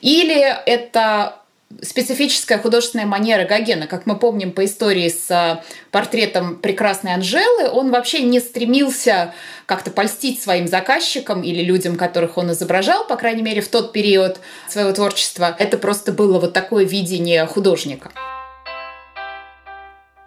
или 0.00 0.44
это 0.66 1.36
специфическая 1.82 2.58
художественная 2.58 3.06
манера 3.06 3.46
Гогена. 3.46 3.86
Как 3.86 4.06
мы 4.06 4.18
помним 4.18 4.50
по 4.50 4.64
истории 4.64 5.08
с 5.08 5.30
а, 5.30 5.62
портретом 5.92 6.56
прекрасной 6.56 7.14
Анжелы, 7.14 7.70
он 7.70 7.92
вообще 7.92 8.22
не 8.22 8.40
стремился 8.40 9.34
как-то 9.66 9.92
польстить 9.92 10.42
своим 10.42 10.66
заказчикам 10.66 11.44
или 11.44 11.62
людям, 11.62 11.94
которых 11.94 12.38
он 12.38 12.50
изображал, 12.50 13.06
по 13.06 13.14
крайней 13.14 13.42
мере, 13.42 13.60
в 13.60 13.68
тот 13.68 13.92
период 13.92 14.40
своего 14.68 14.90
творчества. 14.90 15.54
Это 15.60 15.78
просто 15.78 16.10
было 16.10 16.40
вот 16.40 16.52
такое 16.54 16.84
видение 16.84 17.46
художника. 17.46 18.10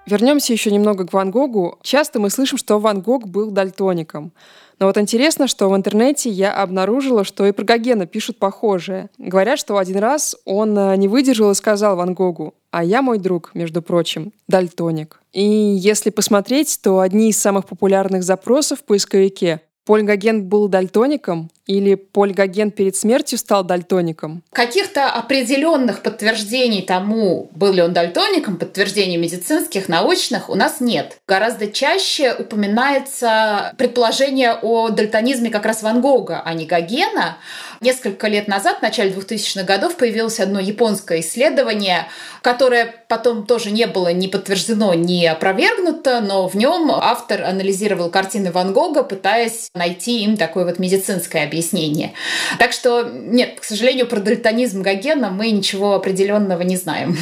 Вернемся 0.06 0.52
еще 0.52 0.70
немного 0.70 1.06
к 1.06 1.14
Ван 1.14 1.32
Гогу. 1.32 1.80
Часто 1.82 2.20
мы 2.20 2.30
слышим, 2.30 2.58
что 2.58 2.78
Ван 2.80 3.02
Гог 3.02 3.28
был 3.28 3.52
дальтоником. 3.52 4.34
Но 4.80 4.88
вот 4.88 4.98
интересно, 4.98 5.48
что 5.48 5.70
в 5.70 5.76
интернете 5.76 6.30
я 6.30 6.54
обнаружила, 6.54 7.24
что 7.24 7.46
и 7.46 7.54
про 7.54 7.64
Гогена 7.64 8.06
пишут 8.06 8.38
похожее. 8.38 9.10
Говорят, 9.18 9.60
что 9.60 9.78
один 9.78 9.98
раз 9.98 10.36
он 10.46 10.78
э, 10.78 10.98
не 10.98 11.08
выдержал 11.08 11.52
и 11.52 11.56
сказал 11.56 11.96
Ван 11.96 12.14
Гогу, 12.14 12.54
а 12.72 12.84
я, 12.84 13.02
мой 13.02 13.18
друг, 13.18 13.52
между 13.54 13.82
прочим, 13.82 14.34
дальтоник. 14.48 15.22
И 15.32 15.42
если 15.44 16.10
посмотреть, 16.10 16.80
то 16.82 17.00
одни 17.00 17.30
из 17.30 17.40
самых 17.40 17.66
популярных 17.66 18.24
запросов 18.24 18.80
в 18.80 18.84
поисковике 18.84 19.62
Поль 19.86 20.04
Гоген 20.04 20.48
был 20.48 20.68
дальтоником 20.68 21.50
или 21.66 21.96
Поль 21.96 22.34
Гоген 22.34 22.72
перед 22.72 22.96
смертью 22.96 23.38
стал 23.38 23.64
дальтоником? 23.64 24.44
Каких-то 24.52 25.10
определенных 25.10 26.02
подтверждений 26.02 26.82
тому, 26.82 27.50
был 27.56 27.74
ли 27.74 27.82
он 27.82 27.94
дальтоником, 27.94 28.58
подтверждений 28.58 29.18
медицинских, 29.18 29.88
научных, 29.88 30.50
у 30.50 30.56
нас 30.56 30.82
нет. 30.82 31.18
Гораздо 31.28 31.68
чаще 31.68 32.34
упоминается 32.34 33.74
предположение 33.78 34.54
о 34.62 34.90
дальтонизме 34.90 35.50
как 35.50 35.66
раз 35.66 35.84
Ван 35.84 36.02
Гога, 36.02 36.42
а 36.44 36.54
не 36.54 36.66
Гогена. 36.66 37.38
Несколько 37.82 38.28
лет 38.28 38.48
назад, 38.48 38.80
в 38.80 38.82
начале 38.82 39.12
2000-х 39.12 39.64
годов, 39.64 39.98
появилось 39.98 40.40
одно 40.40 40.60
японское 40.60 41.20
исследование, 41.20 42.08
которое 42.42 42.94
потом 43.08 43.46
тоже 43.46 43.72
не 43.72 43.88
было 43.88 44.14
ни 44.14 44.28
подтверждено, 44.28 44.94
ни 44.94 45.26
опровергнуто, 45.26 46.22
но 46.22 46.48
в 46.48 46.56
нем 46.56 46.92
автор 46.92 47.44
анализировал 47.44 48.10
картины 48.10 48.52
Ван 48.52 48.74
Гога, 48.74 49.04
пытаясь 49.04 49.70
найти 49.74 50.24
им 50.24 50.38
такое 50.38 50.66
вот 50.66 50.80
медицинское 50.80 51.44
объяснение. 51.54 52.14
Так 52.58 52.74
что 52.74 53.04
нет, 53.04 53.60
к 53.60 53.64
сожалению, 53.64 54.08
про 54.08 54.20
дальтонизм 54.20 54.82
Гогена 54.82 55.30
мы 55.30 55.52
ничего 55.52 55.94
определенного 55.94 56.64
не 56.64 56.76
знаем. 56.76 57.16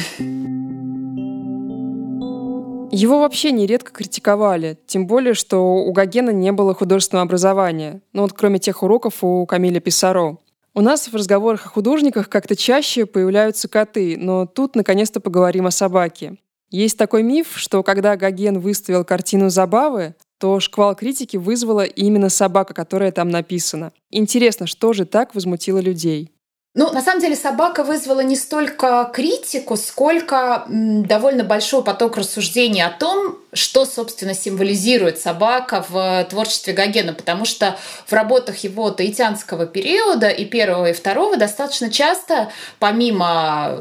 Его 2.94 3.20
вообще 3.20 3.52
нередко 3.52 3.90
критиковали, 3.90 4.78
тем 4.86 5.06
более, 5.06 5.32
что 5.34 5.76
у 5.76 5.92
Гогена 5.92 6.30
не 6.30 6.52
было 6.52 6.74
художественного 6.74 7.24
образования, 7.24 8.02
ну 8.12 8.22
вот 8.22 8.34
кроме 8.34 8.58
тех 8.58 8.82
уроков 8.82 9.24
у 9.24 9.46
Камиля 9.46 9.80
Писаро. 9.80 10.38
У 10.74 10.80
нас 10.80 11.08
в 11.08 11.14
разговорах 11.14 11.66
о 11.66 11.68
художниках 11.70 12.28
как-то 12.28 12.56
чаще 12.56 13.06
появляются 13.06 13.68
коты, 13.68 14.16
но 14.18 14.46
тут 14.46 14.74
наконец-то 14.74 15.20
поговорим 15.20 15.66
о 15.66 15.70
собаке. 15.70 16.36
Есть 16.70 16.96
такой 16.96 17.22
миф, 17.22 17.52
что 17.56 17.82
когда 17.82 18.16
Гоген 18.16 18.58
выставил 18.58 19.04
картину 19.04 19.50
«Забавы», 19.50 20.14
то 20.42 20.58
шквал 20.58 20.96
критики 20.96 21.36
вызвала 21.36 21.84
именно 21.84 22.28
собака, 22.28 22.74
которая 22.74 23.12
там 23.12 23.28
написана. 23.28 23.92
Интересно, 24.10 24.66
что 24.66 24.92
же 24.92 25.04
так 25.04 25.36
возмутило 25.36 25.78
людей? 25.78 26.32
Ну, 26.74 26.90
на 26.90 27.00
самом 27.00 27.20
деле, 27.20 27.36
собака 27.36 27.84
вызвала 27.84 28.24
не 28.24 28.34
столько 28.34 29.08
критику, 29.14 29.76
сколько 29.76 30.64
довольно 30.68 31.44
большой 31.44 31.84
поток 31.84 32.16
рассуждений 32.16 32.82
о 32.82 32.90
том, 32.90 33.38
что, 33.52 33.84
собственно, 33.84 34.34
символизирует 34.34 35.20
собака 35.20 35.86
в 35.88 36.26
творчестве 36.28 36.72
Гогена, 36.72 37.12
потому 37.12 37.44
что 37.44 37.78
в 38.04 38.12
работах 38.12 38.56
его 38.64 38.90
таитянского 38.90 39.66
периода 39.66 40.28
и 40.28 40.44
первого, 40.44 40.90
и 40.90 40.92
второго 40.92 41.36
достаточно 41.36 41.88
часто, 41.88 42.50
помимо 42.80 43.78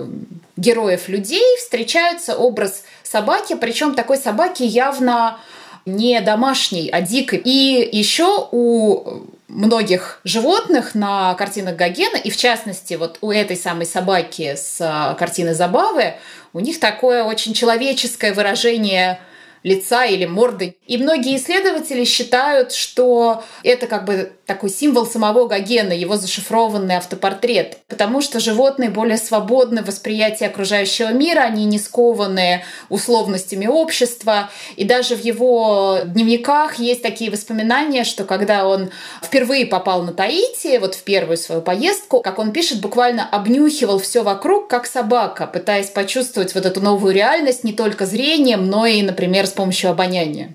героев 0.58 1.08
людей, 1.08 1.58
встречается 1.58 2.36
образ 2.38 2.84
собаки, 3.02 3.56
причем 3.56 3.96
такой 3.96 4.18
собаки 4.18 4.62
явно 4.62 5.40
не 5.86 6.20
домашней, 6.22 6.90
а 6.90 7.02
дикой. 7.02 7.42
И 7.44 7.90
еще 7.92 8.48
у 8.52 9.26
многих 9.48 10.22
животных 10.24 10.96
на 10.96 11.34
картинах 11.36 11.76
Гогена, 11.76 12.18
и 12.18 12.30
в 12.30 12.38
частности 12.38 12.94
вот 12.94 13.18
у 13.22 13.32
этой 13.32 13.58
самой 13.58 13.86
собаки 13.86 14.56
с 14.56 14.78
а, 14.80 15.14
картины 15.16 15.54
Забавы, 15.54 16.16
у 16.54 16.60
них 16.60 16.80
такое 16.80 17.24
очень 17.24 17.54
человеческое 17.54 18.34
выражение 18.34 19.20
лица 19.64 20.06
или 20.06 20.26
морды. 20.26 20.76
И 20.88 20.98
многие 20.98 21.38
исследователи 21.38 22.04
считают, 22.04 22.72
что 22.72 23.44
это 23.64 23.88
как 23.88 24.06
бы 24.06 24.32
такой 24.52 24.70
символ 24.70 25.06
самого 25.06 25.48
Гогена, 25.48 25.94
его 25.94 26.18
зашифрованный 26.18 26.96
автопортрет. 26.96 27.78
Потому 27.88 28.20
что 28.20 28.42
животные 28.42 28.90
более 28.90 29.18
свободны 29.18 29.82
в 29.82 29.86
восприятии 29.86 30.44
окружающего 30.46 31.14
мира, 31.14 31.40
они 31.40 31.64
не 31.64 31.80
скованы 31.80 32.64
условностями 32.90 33.68
общества. 33.68 34.50
И 34.76 34.84
даже 34.84 35.16
в 35.16 35.24
его 35.24 36.00
дневниках 36.04 36.80
есть 36.80 37.02
такие 37.02 37.32
воспоминания, 37.32 38.04
что 38.04 38.26
когда 38.26 38.68
он 38.68 38.90
впервые 39.24 39.66
попал 39.66 40.04
на 40.04 40.12
Таити, 40.12 40.80
вот 40.80 40.96
в 40.96 41.04
первую 41.04 41.38
свою 41.38 41.62
поездку, 41.62 42.20
как 42.20 42.38
он 42.38 42.52
пишет, 42.52 42.82
буквально 42.82 43.26
обнюхивал 43.30 44.00
все 44.00 44.22
вокруг, 44.22 44.68
как 44.68 44.86
собака, 44.86 45.48
пытаясь 45.48 45.90
почувствовать 45.90 46.54
вот 46.56 46.66
эту 46.66 46.82
новую 46.82 47.14
реальность 47.14 47.64
не 47.64 47.72
только 47.72 48.06
зрением, 48.06 48.70
но 48.70 48.86
и, 48.86 49.02
например, 49.02 49.48
с 49.48 49.52
помощью 49.52 49.92
обоняния. 49.92 50.54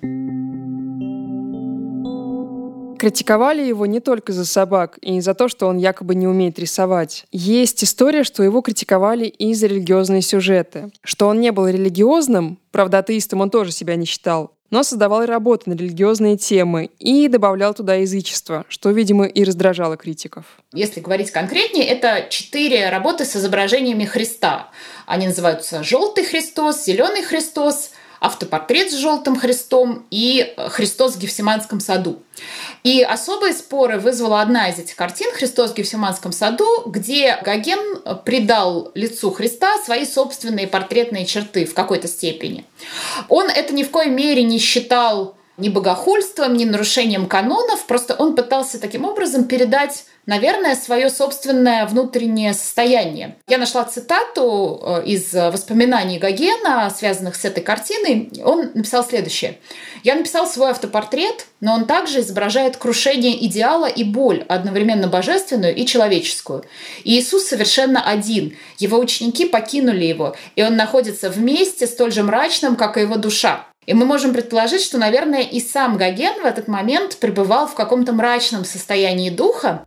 Критиковали 3.07 3.63
его 3.63 3.87
не 3.87 4.01
только 4.01 4.33
за 4.33 4.45
собак 4.45 4.99
и 5.01 5.21
за 5.21 5.35
то, 5.35 5.47
что 5.47 5.69
он 5.69 5.79
якобы 5.79 6.17
не 6.17 6.27
умеет 6.27 6.59
рисовать. 6.59 7.25
Есть 7.31 7.85
история, 7.85 8.25
что 8.25 8.43
его 8.43 8.63
критиковали 8.63 9.27
и 9.27 9.55
за 9.55 9.69
религиозные 9.69 10.23
сюжеты. 10.23 10.91
Что 11.05 11.29
он 11.29 11.41
не 11.41 11.53
был 11.53 11.69
религиозным, 11.69 12.59
правда, 12.73 12.99
атеистом 12.99 13.43
он 13.43 13.51
тоже 13.51 13.71
себя 13.71 13.95
не 13.95 14.07
считал, 14.07 14.51
но 14.71 14.83
создавал 14.83 15.25
работы 15.25 15.71
на 15.71 15.75
религиозные 15.75 16.37
темы 16.37 16.91
и 16.99 17.29
добавлял 17.29 17.75
туда 17.75 17.95
язычество, 17.95 18.65
что, 18.69 18.91
видимо, 18.91 19.27
и 19.27 19.45
раздражало 19.45 19.97
критиков. 19.97 20.45
Если 20.73 20.99
говорить 20.99 21.31
конкретнее, 21.31 21.87
это 21.87 22.27
четыре 22.29 22.91
работы 22.91 23.25
с 23.25 23.37
изображениями 23.37 24.05
Христа. 24.05 24.71
Они 25.07 25.29
называются 25.29 25.85
«Желтый 25.85 26.25
Христос», 26.25 26.85
«Зеленый 26.85 27.23
Христос», 27.23 27.93
автопортрет 28.21 28.91
с 28.91 28.95
желтым 28.95 29.39
Христом 29.39 30.07
и 30.11 30.55
Христос 30.69 31.15
в 31.15 31.19
Гефсиманском 31.19 31.81
саду. 31.81 32.23
И 32.83 33.03
особые 33.03 33.53
споры 33.55 33.99
вызвала 33.99 34.41
одна 34.43 34.69
из 34.69 34.79
этих 34.79 34.97
картин 34.97 35.33
«Христос 35.33 35.73
в 35.73 35.75
Гефсиманском 35.75 36.33
саду», 36.33 36.83
где 36.87 37.39
Гоген 37.43 38.03
придал 38.25 38.91
лицу 38.95 39.31
Христа 39.31 39.79
свои 39.85 40.05
собственные 40.05 40.69
портретные 40.69 41.27
черты 41.27 41.65
в 41.65 41.75
какой-то 41.75 42.09
степени. 42.09 42.65
Он 43.29 43.49
это 43.49 43.75
ни 43.75 43.83
в 43.83 43.91
коей 43.91 44.11
мере 44.11 44.43
не 44.43 44.59
считал 44.59 45.37
ни 45.57 45.69
богохульством, 45.71 46.55
ни 46.55 46.65
нарушением 46.65 47.27
канонов, 47.27 47.87
просто 47.87 48.15
он 48.15 48.37
пытался 48.37 48.79
таким 48.79 49.05
образом 49.05 49.45
передать 49.45 50.05
наверное, 50.27 50.75
свое 50.75 51.09
собственное 51.09 51.87
внутреннее 51.87 52.53
состояние. 52.53 53.37
Я 53.49 53.59
нашла 53.59 53.85
цитату 53.85 54.81
э, 54.83 55.05
из 55.07 55.33
воспоминаний 55.33 56.19
Гогена, 56.19 56.91
связанных 56.91 57.37
с 57.37 57.45
этой 57.45 57.63
картиной. 57.63 58.31
Он 58.45 58.71
написал 58.75 59.05
следующее. 59.05 59.59
«Я 60.03 60.17
написал 60.17 60.47
свой 60.47 60.71
автопортрет, 60.71 61.47
но 61.61 61.75
он 61.75 61.87
также 61.87 62.21
изображает 62.21 62.77
крушение 62.77 63.45
идеала 63.47 63.87
и 63.87 64.05
боль, 64.05 64.45
одновременно 64.49 65.09
божественную 65.09 65.75
и 65.75 65.87
человеческую. 65.87 66.65
И 67.05 67.19
Иисус 67.19 67.47
совершенно 67.47 68.03
один. 68.03 68.57
Его 68.79 68.99
ученики 68.99 69.47
покинули 69.47 70.05
его, 70.05 70.37
и 70.57 70.63
он 70.63 70.77
находится 70.77 71.31
вместе 71.31 71.87
столь 71.87 72.13
же 72.13 72.23
мрачным, 72.23 72.77
как 72.77 72.97
и 72.97 73.01
его 73.01 73.17
душа. 73.17 73.67
И 73.87 73.95
мы 73.95 74.05
можем 74.05 74.35
предположить, 74.35 74.83
что, 74.83 74.99
наверное, 74.99 75.43
и 75.43 75.61
сам 75.61 75.97
Гоген 75.97 76.43
в 76.43 76.45
этот 76.45 76.67
момент 76.67 77.19
пребывал 77.19 77.69
в 77.69 77.75
каком-то 77.75 78.13
мрачном 78.13 78.65
состоянии 78.65 79.31
духа, 79.31 79.87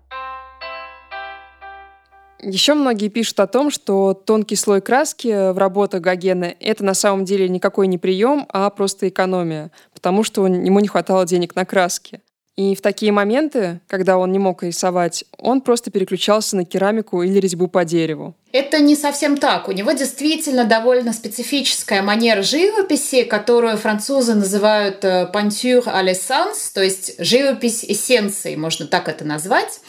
еще 2.41 2.73
многие 2.73 3.09
пишут 3.09 3.39
о 3.39 3.47
том, 3.47 3.71
что 3.71 4.13
тонкий 4.13 4.55
слой 4.55 4.81
краски 4.81 5.51
в 5.51 5.57
работах 5.57 6.01
Гогена— 6.01 6.53
это 6.59 6.83
на 6.83 6.93
самом 6.93 7.25
деле 7.25 7.49
никакой 7.49 7.87
не 7.87 7.97
прием, 7.97 8.45
а 8.49 8.69
просто 8.69 9.09
экономия, 9.09 9.71
потому 9.93 10.23
что 10.23 10.45
ему 10.47 10.79
не 10.79 10.87
хватало 10.87 11.25
денег 11.25 11.55
на 11.55 11.65
краски. 11.65 12.21
И 12.55 12.75
в 12.75 12.81
такие 12.81 13.11
моменты, 13.11 13.79
когда 13.87 14.17
он 14.17 14.31
не 14.33 14.39
мог 14.39 14.63
рисовать, 14.63 15.23
он 15.37 15.61
просто 15.61 15.91
переключался 15.91 16.57
на 16.57 16.65
керамику 16.65 17.23
или 17.23 17.39
резьбу 17.39 17.67
по 17.67 17.85
дереву. 17.85 18.35
Это 18.51 18.79
не 18.79 18.95
совсем 18.95 19.37
так. 19.37 19.67
У 19.67 19.71
него 19.71 19.91
действительно 19.91 20.63
довольно 20.63 21.13
специфическая 21.13 22.01
манера 22.01 22.41
живописи, 22.41 23.23
которую 23.23 23.77
французы 23.77 24.33
называют 24.33 25.03
«peinture 25.03 25.85
à 25.85 26.03
l'essence», 26.03 26.71
то 26.73 26.81
есть 26.81 27.13
живопись 27.19 27.85
эссенции, 27.85 28.55
можно 28.55 28.87
так 28.87 29.07
это 29.07 29.23
назвать. 29.23 29.81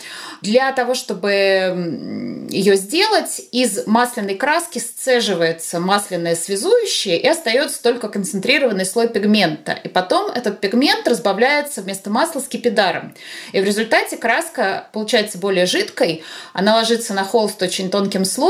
Для 0.43 0.73
того, 0.73 0.95
чтобы 0.95 2.47
ее 2.51 2.77
сделать, 2.77 3.41
из 3.53 3.87
масляной 3.87 4.35
краски 4.35 4.79
сцеживается 4.79 5.81
масляное 5.81 6.35
связующее 6.35 7.19
и 7.19 7.29
остается 7.29 7.83
только 7.83 8.09
концентрированный 8.09 8.85
слой 8.85 9.09
пигмента. 9.09 9.73
И 9.73 9.89
потом 9.89 10.31
этот 10.31 10.61
пигмент 10.61 11.07
разбавляется 11.09 11.81
вместо 11.83 12.11
масла 12.11 12.41
скипидаром. 12.41 13.15
И 13.53 13.61
в 13.61 13.65
результате 13.65 14.17
краска 14.17 14.89
получается 14.93 15.39
более 15.39 15.67
жидкой, 15.67 16.25
она 16.53 16.75
ложится 16.75 17.15
на 17.15 17.25
холст 17.25 17.63
очень 17.63 17.91
тонким 17.91 18.25
слоем, 18.25 18.50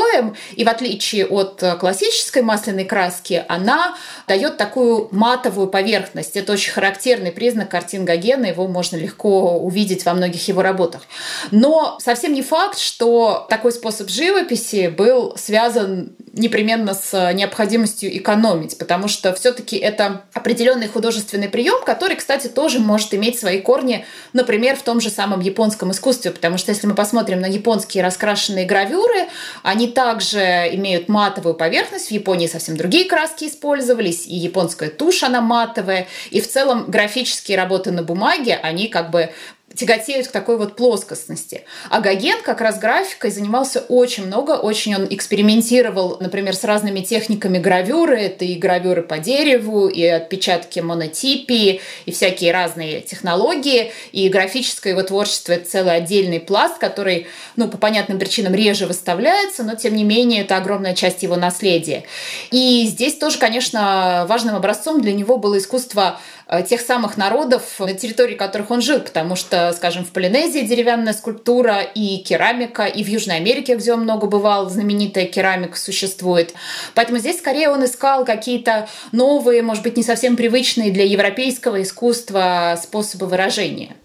и 0.56 0.64
в 0.64 0.68
отличие 0.68 1.26
от 1.26 1.62
классической 1.78 2.42
масляной 2.42 2.84
краски, 2.84 3.44
она 3.48 3.96
дает 4.26 4.56
такую 4.56 5.08
матовую 5.10 5.68
поверхность. 5.68 6.36
Это 6.36 6.52
очень 6.52 6.72
характерный 6.72 7.32
признак 7.32 7.68
картин 7.70 8.04
Гогена, 8.04 8.46
его 8.46 8.68
можно 8.68 8.96
легко 8.96 9.58
увидеть 9.58 10.04
во 10.04 10.14
многих 10.14 10.46
его 10.48 10.62
работах. 10.62 11.02
Но 11.50 11.98
совсем 12.00 12.32
не 12.32 12.42
факт, 12.42 12.78
что 12.78 13.46
такой 13.48 13.72
способ 13.72 14.08
живописи 14.08 14.88
был 14.88 15.36
связан 15.36 16.12
непременно 16.32 16.94
с 16.94 17.32
необходимостью 17.32 18.16
экономить, 18.16 18.78
потому 18.78 19.08
что 19.08 19.34
все-таки 19.34 19.76
это 19.76 20.22
определенный 20.32 20.86
художественный 20.86 21.48
прием, 21.48 21.84
который, 21.84 22.16
кстати, 22.16 22.46
тоже 22.46 22.78
может 22.78 23.12
иметь 23.14 23.38
свои 23.38 23.60
корни, 23.60 24.04
например, 24.32 24.76
в 24.76 24.82
том 24.82 25.00
же 25.00 25.10
самом 25.10 25.40
японском 25.40 25.90
искусстве, 25.90 26.30
потому 26.30 26.56
что 26.58 26.70
если 26.70 26.86
мы 26.86 26.94
посмотрим 26.94 27.40
на 27.40 27.46
японские 27.46 28.04
раскрашенные 28.04 28.64
гравюры, 28.64 29.28
они 29.62 29.88
также 29.90 30.40
имеют 30.72 31.08
матовую 31.08 31.54
поверхность, 31.54 32.08
в 32.08 32.10
Японии 32.10 32.46
совсем 32.46 32.76
другие 32.76 33.04
краски 33.04 33.44
использовались, 33.44 34.26
и 34.26 34.34
японская 34.34 34.90
тушь, 34.90 35.22
она 35.22 35.40
матовая, 35.40 36.06
и 36.30 36.40
в 36.40 36.48
целом 36.48 36.84
графические 36.88 37.56
работы 37.56 37.90
на 37.90 38.02
бумаге, 38.02 38.58
они 38.62 38.88
как 38.88 39.10
бы 39.10 39.30
тяготеют 39.74 40.28
к 40.28 40.30
такой 40.32 40.56
вот 40.56 40.76
плоскостности. 40.76 41.62
А 41.90 42.00
Гоген 42.00 42.42
как 42.42 42.60
раз 42.60 42.78
графикой 42.78 43.30
занимался 43.30 43.80
очень 43.80 44.26
много, 44.26 44.52
очень 44.52 44.94
он 44.96 45.06
экспериментировал, 45.10 46.16
например, 46.20 46.56
с 46.56 46.64
разными 46.64 47.00
техниками 47.00 47.58
гравюры. 47.58 48.20
Это 48.20 48.44
и 48.44 48.56
гравюры 48.56 49.02
по 49.02 49.18
дереву, 49.18 49.86
и 49.86 50.04
отпечатки 50.04 50.80
монотипии, 50.80 51.80
и 52.04 52.12
всякие 52.12 52.52
разные 52.52 53.00
технологии. 53.00 53.92
И 54.12 54.28
графическое 54.28 54.92
его 54.92 55.02
творчество— 55.02 55.52
это 55.54 55.70
целый 55.70 55.94
отдельный 55.94 56.40
пласт, 56.40 56.78
который, 56.78 57.28
ну, 57.56 57.68
по 57.68 57.78
понятным 57.78 58.18
причинам 58.18 58.54
реже 58.54 58.86
выставляется, 58.86 59.62
но, 59.62 59.76
тем 59.76 59.94
не 59.94 60.04
менее, 60.04 60.42
это 60.42 60.56
огромная 60.56 60.94
часть 60.94 61.22
его 61.22 61.36
наследия. 61.36 62.04
И 62.50 62.86
здесь 62.86 63.16
тоже, 63.16 63.38
конечно, 63.38 64.26
важным 64.28 64.56
образцом 64.56 65.00
для 65.00 65.12
него 65.12 65.36
было 65.36 65.58
искусство 65.58 66.18
Э, 66.52 66.64
тех 66.64 66.80
самых 66.80 67.16
народов, 67.16 67.78
на 67.78 67.94
территории 67.94 68.34
которых 68.34 68.72
он 68.72 68.82
жил, 68.82 68.98
потому 68.98 69.36
что, 69.36 69.59
скажем, 69.74 70.04
в 70.04 70.10
Полинезии 70.10 70.60
деревянная 70.60 71.12
скульптура 71.12 71.80
и 71.82 72.18
керамика, 72.18 72.84
и 72.84 73.02
в 73.02 73.08
Южной 73.08 73.36
Америке, 73.36 73.76
где 73.76 73.92
он 73.92 74.02
много 74.02 74.26
бывал, 74.26 74.68
знаменитая 74.68 75.26
керамика 75.26 75.76
существует. 75.76 76.54
Поэтому 76.94 77.18
здесь 77.18 77.38
скорее 77.38 77.70
он 77.70 77.84
искал 77.84 78.24
какие-то 78.24 78.88
новые, 79.12 79.62
может 79.62 79.82
быть, 79.82 79.96
не 79.96 80.02
совсем 80.02 80.36
привычные 80.36 80.90
для 80.90 81.04
европейского 81.04 81.82
искусства 81.82 82.78
способы 82.82 83.26
выражения. 83.26 83.96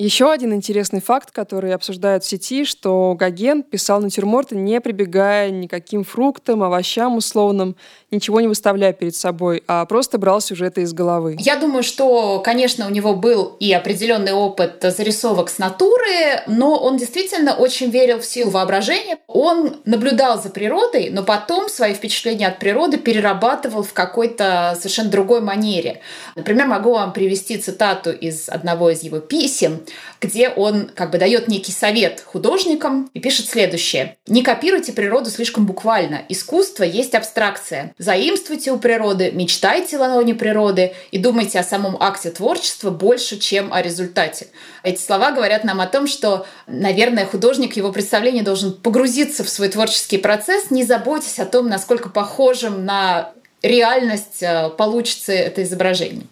Еще 0.00 0.30
один 0.30 0.54
интересный 0.54 1.00
факт, 1.00 1.32
который 1.32 1.74
обсуждают 1.74 2.22
в 2.22 2.28
сети, 2.28 2.64
что 2.64 3.16
Гоген 3.18 3.64
писал 3.64 4.00
натюрморты, 4.00 4.54
не 4.54 4.80
прибегая 4.80 5.50
никаким 5.50 6.04
фруктам, 6.04 6.62
овощам 6.62 7.16
условным, 7.16 7.74
ничего 8.12 8.40
не 8.40 8.46
выставляя 8.46 8.92
перед 8.92 9.16
собой, 9.16 9.64
а 9.66 9.84
просто 9.86 10.18
брал 10.18 10.40
сюжеты 10.40 10.82
из 10.82 10.92
головы. 10.92 11.36
Я 11.40 11.56
думаю, 11.56 11.82
что, 11.82 12.38
конечно, 12.44 12.86
у 12.86 12.90
него 12.90 13.14
был 13.14 13.56
и 13.58 13.72
определенный 13.72 14.30
опыт 14.30 14.76
зарисовок 14.82 15.50
с 15.50 15.58
натуры, 15.58 16.44
но 16.46 16.78
он 16.78 16.96
действительно 16.96 17.56
очень 17.56 17.90
верил 17.90 18.20
в 18.20 18.24
силу 18.24 18.52
воображения. 18.52 19.18
Он 19.26 19.78
наблюдал 19.84 20.40
за 20.40 20.50
природой, 20.50 21.10
но 21.10 21.24
потом 21.24 21.68
свои 21.68 21.92
впечатления 21.92 22.46
от 22.46 22.60
природы 22.60 22.98
перерабатывал 22.98 23.82
в 23.82 23.92
какой-то 23.92 24.76
совершенно 24.78 25.10
другой 25.10 25.40
манере. 25.40 26.02
Например, 26.36 26.68
могу 26.68 26.92
вам 26.92 27.12
привести 27.12 27.58
цитату 27.58 28.12
из 28.12 28.48
одного 28.48 28.90
из 28.90 29.02
его 29.02 29.18
писем, 29.18 29.80
где 30.20 30.48
он 30.48 30.90
как 30.94 31.10
бы 31.10 31.18
дает 31.18 31.48
некий 31.48 31.72
совет 31.72 32.22
художникам 32.24 33.10
и 33.14 33.20
пишет 33.20 33.48
следующее. 33.48 34.16
«Не 34.26 34.42
копируйте 34.42 34.92
природу 34.92 35.30
слишком 35.30 35.66
буквально. 35.66 36.22
Искусство 36.28 36.84
есть 36.84 37.14
абстракция. 37.14 37.94
Заимствуйте 37.98 38.72
у 38.72 38.78
природы, 38.78 39.30
мечтайте 39.32 39.96
о 39.96 40.14
лоне 40.14 40.34
природы 40.34 40.94
и 41.10 41.18
думайте 41.18 41.58
о 41.58 41.64
самом 41.64 41.96
акте 42.00 42.30
творчества 42.30 42.90
больше, 42.90 43.38
чем 43.38 43.72
о 43.72 43.82
результате». 43.82 44.48
Эти 44.82 45.00
слова 45.00 45.32
говорят 45.32 45.64
нам 45.64 45.80
о 45.80 45.86
том, 45.86 46.06
что, 46.06 46.46
наверное, 46.66 47.26
художник, 47.26 47.76
его 47.76 47.92
представление 47.92 48.42
должен 48.42 48.72
погрузиться 48.72 49.44
в 49.44 49.48
свой 49.48 49.68
творческий 49.68 50.18
процесс, 50.18 50.70
не 50.70 50.84
заботясь 50.84 51.38
о 51.38 51.46
том, 51.46 51.68
насколько 51.68 52.08
похожим 52.08 52.84
на 52.84 53.32
реальность 53.62 54.42
э, 54.42 54.70
получится 54.70 55.32
это 55.32 55.62
изображение. 55.62 56.26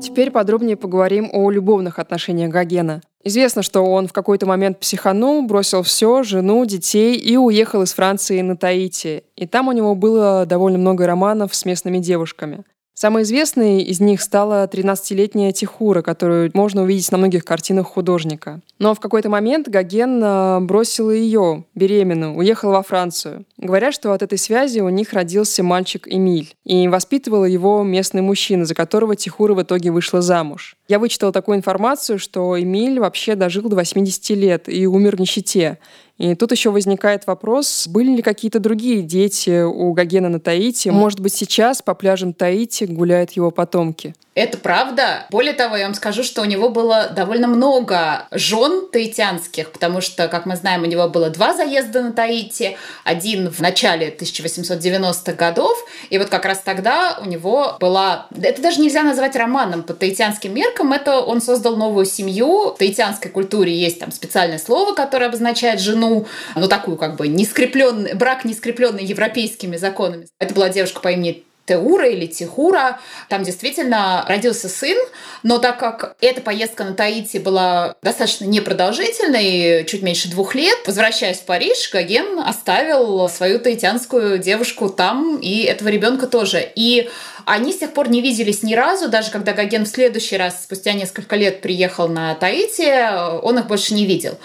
Теперь 0.00 0.30
подробнее 0.30 0.76
поговорим 0.76 1.30
о 1.32 1.50
любовных 1.50 1.98
отношениях 1.98 2.50
Гогена. 2.50 3.02
Известно, 3.24 3.62
что 3.62 3.84
он 3.84 4.06
в 4.06 4.12
какой-то 4.12 4.46
момент 4.46 4.78
психанул, 4.78 5.42
бросил 5.46 5.82
все, 5.82 6.22
жену, 6.22 6.64
детей 6.64 7.16
и 7.16 7.36
уехал 7.36 7.82
из 7.82 7.92
Франции 7.92 8.40
на 8.40 8.56
Таити. 8.56 9.24
И 9.36 9.46
там 9.46 9.68
у 9.68 9.72
него 9.72 9.94
было 9.94 10.46
довольно 10.46 10.78
много 10.78 11.06
романов 11.06 11.54
с 11.54 11.64
местными 11.64 11.98
девушками. 11.98 12.64
Самой 13.00 13.22
известной 13.22 13.82
из 13.82 14.00
них 14.00 14.20
стала 14.20 14.66
13-летняя 14.66 15.52
Тихура, 15.52 16.02
которую 16.02 16.50
можно 16.52 16.82
увидеть 16.82 17.12
на 17.12 17.18
многих 17.18 17.44
картинах 17.44 17.86
художника. 17.86 18.60
Но 18.80 18.92
в 18.92 18.98
какой-то 18.98 19.28
момент 19.28 19.68
Гоген 19.68 20.20
а, 20.20 20.58
бросил 20.58 21.12
ее, 21.12 21.62
беременную, 21.76 22.34
уехал 22.34 22.72
во 22.72 22.82
Францию. 22.82 23.44
Говорят, 23.56 23.94
что 23.94 24.12
от 24.12 24.24
этой 24.24 24.36
связи 24.36 24.80
у 24.80 24.88
них 24.88 25.12
родился 25.12 25.62
мальчик 25.62 26.08
Эмиль, 26.08 26.52
и 26.64 26.88
воспитывал 26.88 27.44
его 27.44 27.84
местный 27.84 28.20
мужчина, 28.20 28.64
за 28.64 28.74
которого 28.74 29.14
Тихура 29.14 29.54
в 29.54 29.62
итоге 29.62 29.92
вышла 29.92 30.20
замуж. 30.20 30.74
Я 30.88 30.98
вычитала 30.98 31.32
такую 31.32 31.58
информацию, 31.58 32.18
что 32.18 32.60
Эмиль 32.60 32.98
вообще 32.98 33.36
дожил 33.36 33.68
до 33.68 33.76
80 33.76 34.30
лет 34.30 34.68
и 34.68 34.88
умер 34.88 35.18
в 35.18 35.20
нищете. 35.20 35.78
И 36.18 36.34
тут 36.34 36.50
еще 36.50 36.70
возникает 36.70 37.26
вопрос, 37.26 37.86
были 37.88 38.16
ли 38.16 38.22
какие-то 38.22 38.58
другие 38.58 39.02
дети 39.02 39.62
у 39.62 39.92
Гогена 39.92 40.28
на 40.28 40.40
Таити? 40.40 40.88
Может 40.88 41.20
быть, 41.20 41.32
сейчас 41.32 41.80
по 41.80 41.94
пляжам 41.94 42.32
Таити 42.32 42.84
гуляют 42.84 43.30
его 43.32 43.52
потомки? 43.52 44.14
Это 44.38 44.56
правда. 44.56 45.26
Более 45.30 45.52
того, 45.52 45.76
я 45.76 45.86
вам 45.86 45.94
скажу, 45.94 46.22
что 46.22 46.42
у 46.42 46.44
него 46.44 46.68
было 46.68 47.08
довольно 47.08 47.48
много 47.48 48.28
жен 48.30 48.86
таитянских, 48.88 49.72
потому 49.72 50.00
что, 50.00 50.28
как 50.28 50.46
мы 50.46 50.54
знаем, 50.54 50.84
у 50.84 50.86
него 50.86 51.08
было 51.08 51.28
два 51.28 51.54
заезда 51.54 52.02
на 52.02 52.12
Таити. 52.12 52.76
Один 53.02 53.50
в 53.50 53.58
начале 53.58 54.14
1890-х 54.16 55.32
годов, 55.32 55.76
и 56.10 56.18
вот 56.18 56.28
как 56.28 56.44
раз 56.44 56.60
тогда 56.60 57.18
у 57.20 57.24
него 57.24 57.78
была... 57.80 58.28
Это 58.40 58.62
даже 58.62 58.80
нельзя 58.80 59.02
назвать 59.02 59.34
романом 59.34 59.82
по 59.82 59.92
таитянским 59.92 60.54
меркам. 60.54 60.92
Это 60.92 61.18
он 61.18 61.40
создал 61.40 61.76
новую 61.76 62.06
семью. 62.06 62.74
В 62.74 62.78
таитянской 62.78 63.32
культуре 63.32 63.74
есть 63.74 63.98
там 63.98 64.12
специальное 64.12 64.58
слово, 64.58 64.94
которое 64.94 65.26
обозначает 65.26 65.80
жену, 65.80 66.28
ну 66.54 66.68
такую 66.68 66.96
как 66.96 67.16
бы 67.16 67.26
не 67.26 67.44
скрепленный, 67.44 68.14
брак 68.14 68.44
не 68.44 68.54
скрепленный 68.54 69.04
европейскими 69.04 69.76
законами. 69.76 70.28
Это 70.38 70.54
была 70.54 70.68
девушка 70.68 71.00
по 71.00 71.08
имени 71.08 71.42
Теура 71.68 72.08
или 72.08 72.26
Тихура. 72.26 72.98
Там 73.28 73.42
действительно 73.42 74.24
родился 74.26 74.68
сын, 74.68 74.96
но 75.42 75.58
так 75.58 75.78
как 75.78 76.16
эта 76.20 76.40
поездка 76.40 76.84
на 76.84 76.94
Таити 76.94 77.38
была 77.38 77.94
достаточно 78.02 78.46
непродолжительной, 78.46 79.84
чуть 79.84 80.02
меньше 80.02 80.30
двух 80.30 80.54
лет, 80.54 80.78
возвращаясь 80.86 81.38
в 81.38 81.44
Париж, 81.44 81.90
Гоген 81.92 82.38
оставил 82.40 83.28
свою 83.28 83.58
таитянскую 83.58 84.38
девушку 84.38 84.88
там 84.88 85.38
и 85.38 85.62
этого 85.62 85.88
ребенка 85.88 86.26
тоже. 86.26 86.72
И 86.74 87.10
они 87.48 87.72
с 87.72 87.78
тех 87.78 87.94
пор 87.94 88.10
не 88.10 88.20
виделись 88.20 88.62
ни 88.62 88.74
разу, 88.74 89.08
даже 89.08 89.30
когда 89.30 89.52
Гоген 89.52 89.86
в 89.86 89.88
следующий 89.88 90.36
раз, 90.36 90.62
спустя 90.62 90.92
несколько 90.92 91.34
лет, 91.34 91.62
приехал 91.62 92.06
на 92.06 92.34
Таити, 92.34 93.40
он 93.42 93.58
их 93.58 93.66
больше 93.66 93.94
не 93.94 94.04
видел. 94.04 94.38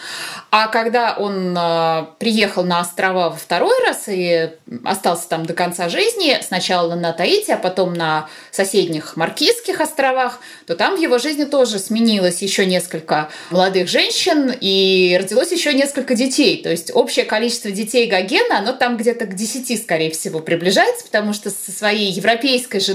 А 0.52 0.68
когда 0.68 1.16
он 1.18 1.58
э, 1.58 2.06
приехал 2.20 2.64
на 2.64 2.80
острова 2.80 3.30
во 3.30 3.36
второй 3.36 3.76
раз 3.86 4.04
и 4.08 4.52
остался 4.86 5.28
там 5.28 5.46
до 5.46 5.54
конца 5.54 5.90
жизни, 5.90 6.38
сначала 6.42 6.96
на 6.96 7.12
Таити, 7.12 7.52
а 7.52 7.58
потом 7.58 7.94
на 7.94 8.30
соседних 8.52 9.18
Маркизских 9.18 9.82
островах, 9.82 10.40
то 10.66 10.76
там 10.76 10.96
в 10.96 11.00
его 11.00 11.18
жизни 11.18 11.44
тоже 11.44 11.80
сменилось 11.80 12.42
еще 12.42 12.66
несколько 12.66 13.30
молодых 13.50 13.90
женщин 13.90 14.54
и 14.60 15.18
родилось 15.20 15.52
еще 15.52 15.74
несколько 15.74 16.16
детей. 16.16 16.64
То 16.64 16.70
есть 16.70 16.92
общее 16.94 17.26
количество 17.26 17.70
детей 17.70 18.08
Гогена, 18.08 18.60
оно 18.60 18.72
там 18.72 18.96
где-то 18.96 19.26
к 19.26 19.36
10, 19.36 19.82
скорее 19.82 20.12
всего, 20.12 20.40
приближается, 20.40 21.04
потому 21.04 21.34
что 21.34 21.50
со 21.50 21.72
своей 21.72 22.12
европейской 22.12 22.80
женой 22.80 22.93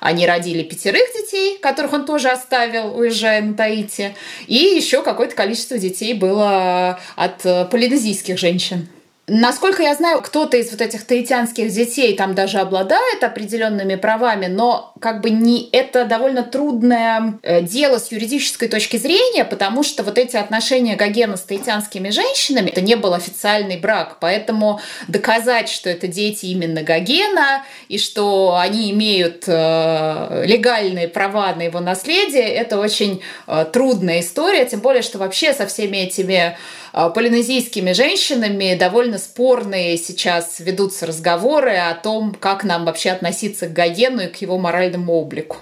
они 0.00 0.26
родили 0.26 0.62
пятерых 0.62 1.02
детей, 1.14 1.58
которых 1.58 1.92
он 1.92 2.06
тоже 2.06 2.28
оставил, 2.28 2.96
уезжая 2.96 3.42
на 3.42 3.54
Таити. 3.54 4.14
И 4.46 4.54
еще 4.54 5.02
какое-то 5.02 5.34
количество 5.34 5.78
детей 5.78 6.14
было 6.14 6.98
от 7.16 7.44
э, 7.44 7.66
полинезийских 7.66 8.38
женщин. 8.38 8.88
Насколько 9.34 9.82
я 9.82 9.94
знаю, 9.94 10.20
кто-то 10.20 10.58
из 10.58 10.70
вот 10.72 10.82
этих 10.82 11.06
таитянских 11.06 11.72
детей 11.72 12.14
там 12.14 12.34
даже 12.34 12.58
обладает 12.58 13.24
определенными 13.24 13.94
правами, 13.94 14.44
но 14.44 14.92
как 15.00 15.22
бы 15.22 15.30
не 15.30 15.70
это 15.72 16.04
довольно 16.04 16.42
трудное 16.42 17.38
э, 17.42 17.62
дело 17.62 17.96
с 17.96 18.12
юридической 18.12 18.68
точки 18.68 18.98
зрения, 18.98 19.46
потому 19.46 19.84
что 19.84 20.02
вот 20.02 20.18
эти 20.18 20.36
отношения 20.36 20.96
Гогена 20.96 21.38
с 21.38 21.44
таитянскими 21.44 22.10
женщинами, 22.10 22.68
это 22.68 22.82
не 22.82 22.94
был 22.94 23.14
официальный 23.14 23.78
брак, 23.78 24.18
поэтому 24.20 24.82
доказать, 25.08 25.70
что 25.70 25.88
это 25.88 26.08
дети 26.08 26.44
именно 26.46 26.82
Гогена 26.82 27.64
и 27.88 27.96
что 27.96 28.58
они 28.60 28.90
имеют 28.90 29.44
э, 29.46 30.44
легальные 30.44 31.08
права 31.08 31.54
на 31.54 31.62
его 31.62 31.80
наследие, 31.80 32.50
это 32.50 32.78
очень 32.78 33.22
э, 33.46 33.64
трудная 33.72 34.20
история, 34.20 34.66
тем 34.66 34.80
более, 34.80 35.00
что 35.00 35.16
вообще 35.16 35.54
со 35.54 35.66
всеми 35.66 35.96
этими 35.96 36.58
полинезийскими 36.92 37.92
женщинами 37.92 38.76
довольно 38.78 39.18
спорные 39.18 39.96
сейчас 39.96 40.60
ведутся 40.60 41.06
разговоры 41.06 41.76
о 41.76 41.94
том, 41.94 42.34
как 42.38 42.64
нам 42.64 42.84
вообще 42.84 43.10
относиться 43.10 43.66
к 43.66 43.72
Гогену 43.72 44.22
и 44.22 44.26
к 44.26 44.36
его 44.36 44.58
моральному 44.58 45.14
облику. 45.14 45.56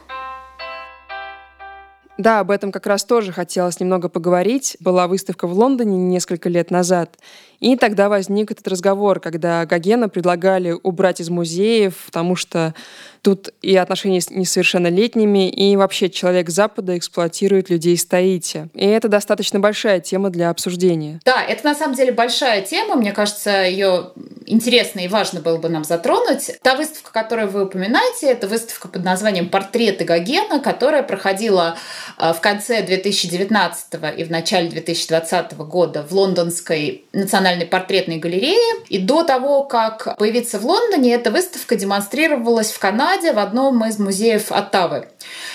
Да, 2.18 2.40
об 2.40 2.50
этом 2.50 2.70
как 2.70 2.86
раз 2.86 3.04
тоже 3.04 3.32
хотелось 3.32 3.80
немного 3.80 4.10
поговорить. 4.10 4.76
Была 4.78 5.08
выставка 5.08 5.46
в 5.46 5.54
Лондоне 5.54 5.96
несколько 5.96 6.50
лет 6.50 6.70
назад, 6.70 7.16
и 7.60 7.76
тогда 7.76 8.08
возник 8.08 8.50
этот 8.50 8.66
разговор, 8.68 9.20
когда 9.20 9.66
Гогена 9.66 10.08
предлагали 10.08 10.74
убрать 10.82 11.20
из 11.20 11.28
музеев, 11.28 11.94
потому 12.06 12.34
что 12.34 12.74
тут 13.22 13.50
и 13.60 13.76
отношения 13.76 14.20
с 14.20 14.30
несовершеннолетними, 14.30 15.50
и 15.50 15.76
вообще 15.76 16.08
человек 16.08 16.48
Запада 16.48 16.96
эксплуатирует 16.96 17.68
людей 17.68 17.96
с 17.96 18.04
Таити. 18.06 18.68
И 18.74 18.86
это 18.86 19.08
достаточно 19.08 19.60
большая 19.60 20.00
тема 20.00 20.30
для 20.30 20.48
обсуждения. 20.50 21.20
Да, 21.24 21.42
это 21.42 21.64
на 21.64 21.74
самом 21.74 21.94
деле 21.94 22.12
большая 22.12 22.62
тема. 22.62 22.96
Мне 22.96 23.12
кажется, 23.12 23.64
ее 23.64 24.12
интересно 24.46 25.00
и 25.00 25.08
важно 25.08 25.40
было 25.40 25.58
бы 25.58 25.68
нам 25.68 25.84
затронуть. 25.84 26.52
Та 26.62 26.76
выставка, 26.76 27.12
которую 27.12 27.48
вы 27.50 27.64
упоминаете, 27.64 28.28
это 28.28 28.48
выставка 28.48 28.88
под 28.88 29.04
названием 29.04 29.48
«Портреты 29.48 30.04
Гогена», 30.04 30.60
которая 30.60 31.02
проходила 31.02 31.76
э, 32.18 32.32
в 32.32 32.40
конце 32.40 32.82
2019 32.82 33.86
и 34.16 34.24
в 34.24 34.30
начале 34.30 34.70
2020 34.70 35.56
года 35.58 36.06
в 36.08 36.12
Лондонской 36.12 37.04
национальной 37.12 37.49
Национальной 37.50 37.66
портретной 37.66 38.16
галереи. 38.16 38.86
И 38.88 38.98
до 38.98 39.24
того, 39.24 39.64
как 39.64 40.16
появиться 40.16 40.58
в 40.58 40.66
Лондоне, 40.66 41.14
эта 41.14 41.30
выставка 41.30 41.76
демонстрировалась 41.76 42.70
в 42.70 42.78
Канаде 42.78 43.32
в 43.32 43.38
одном 43.38 43.84
из 43.84 43.98
музеев 43.98 44.52
Оттавы. 44.52 45.08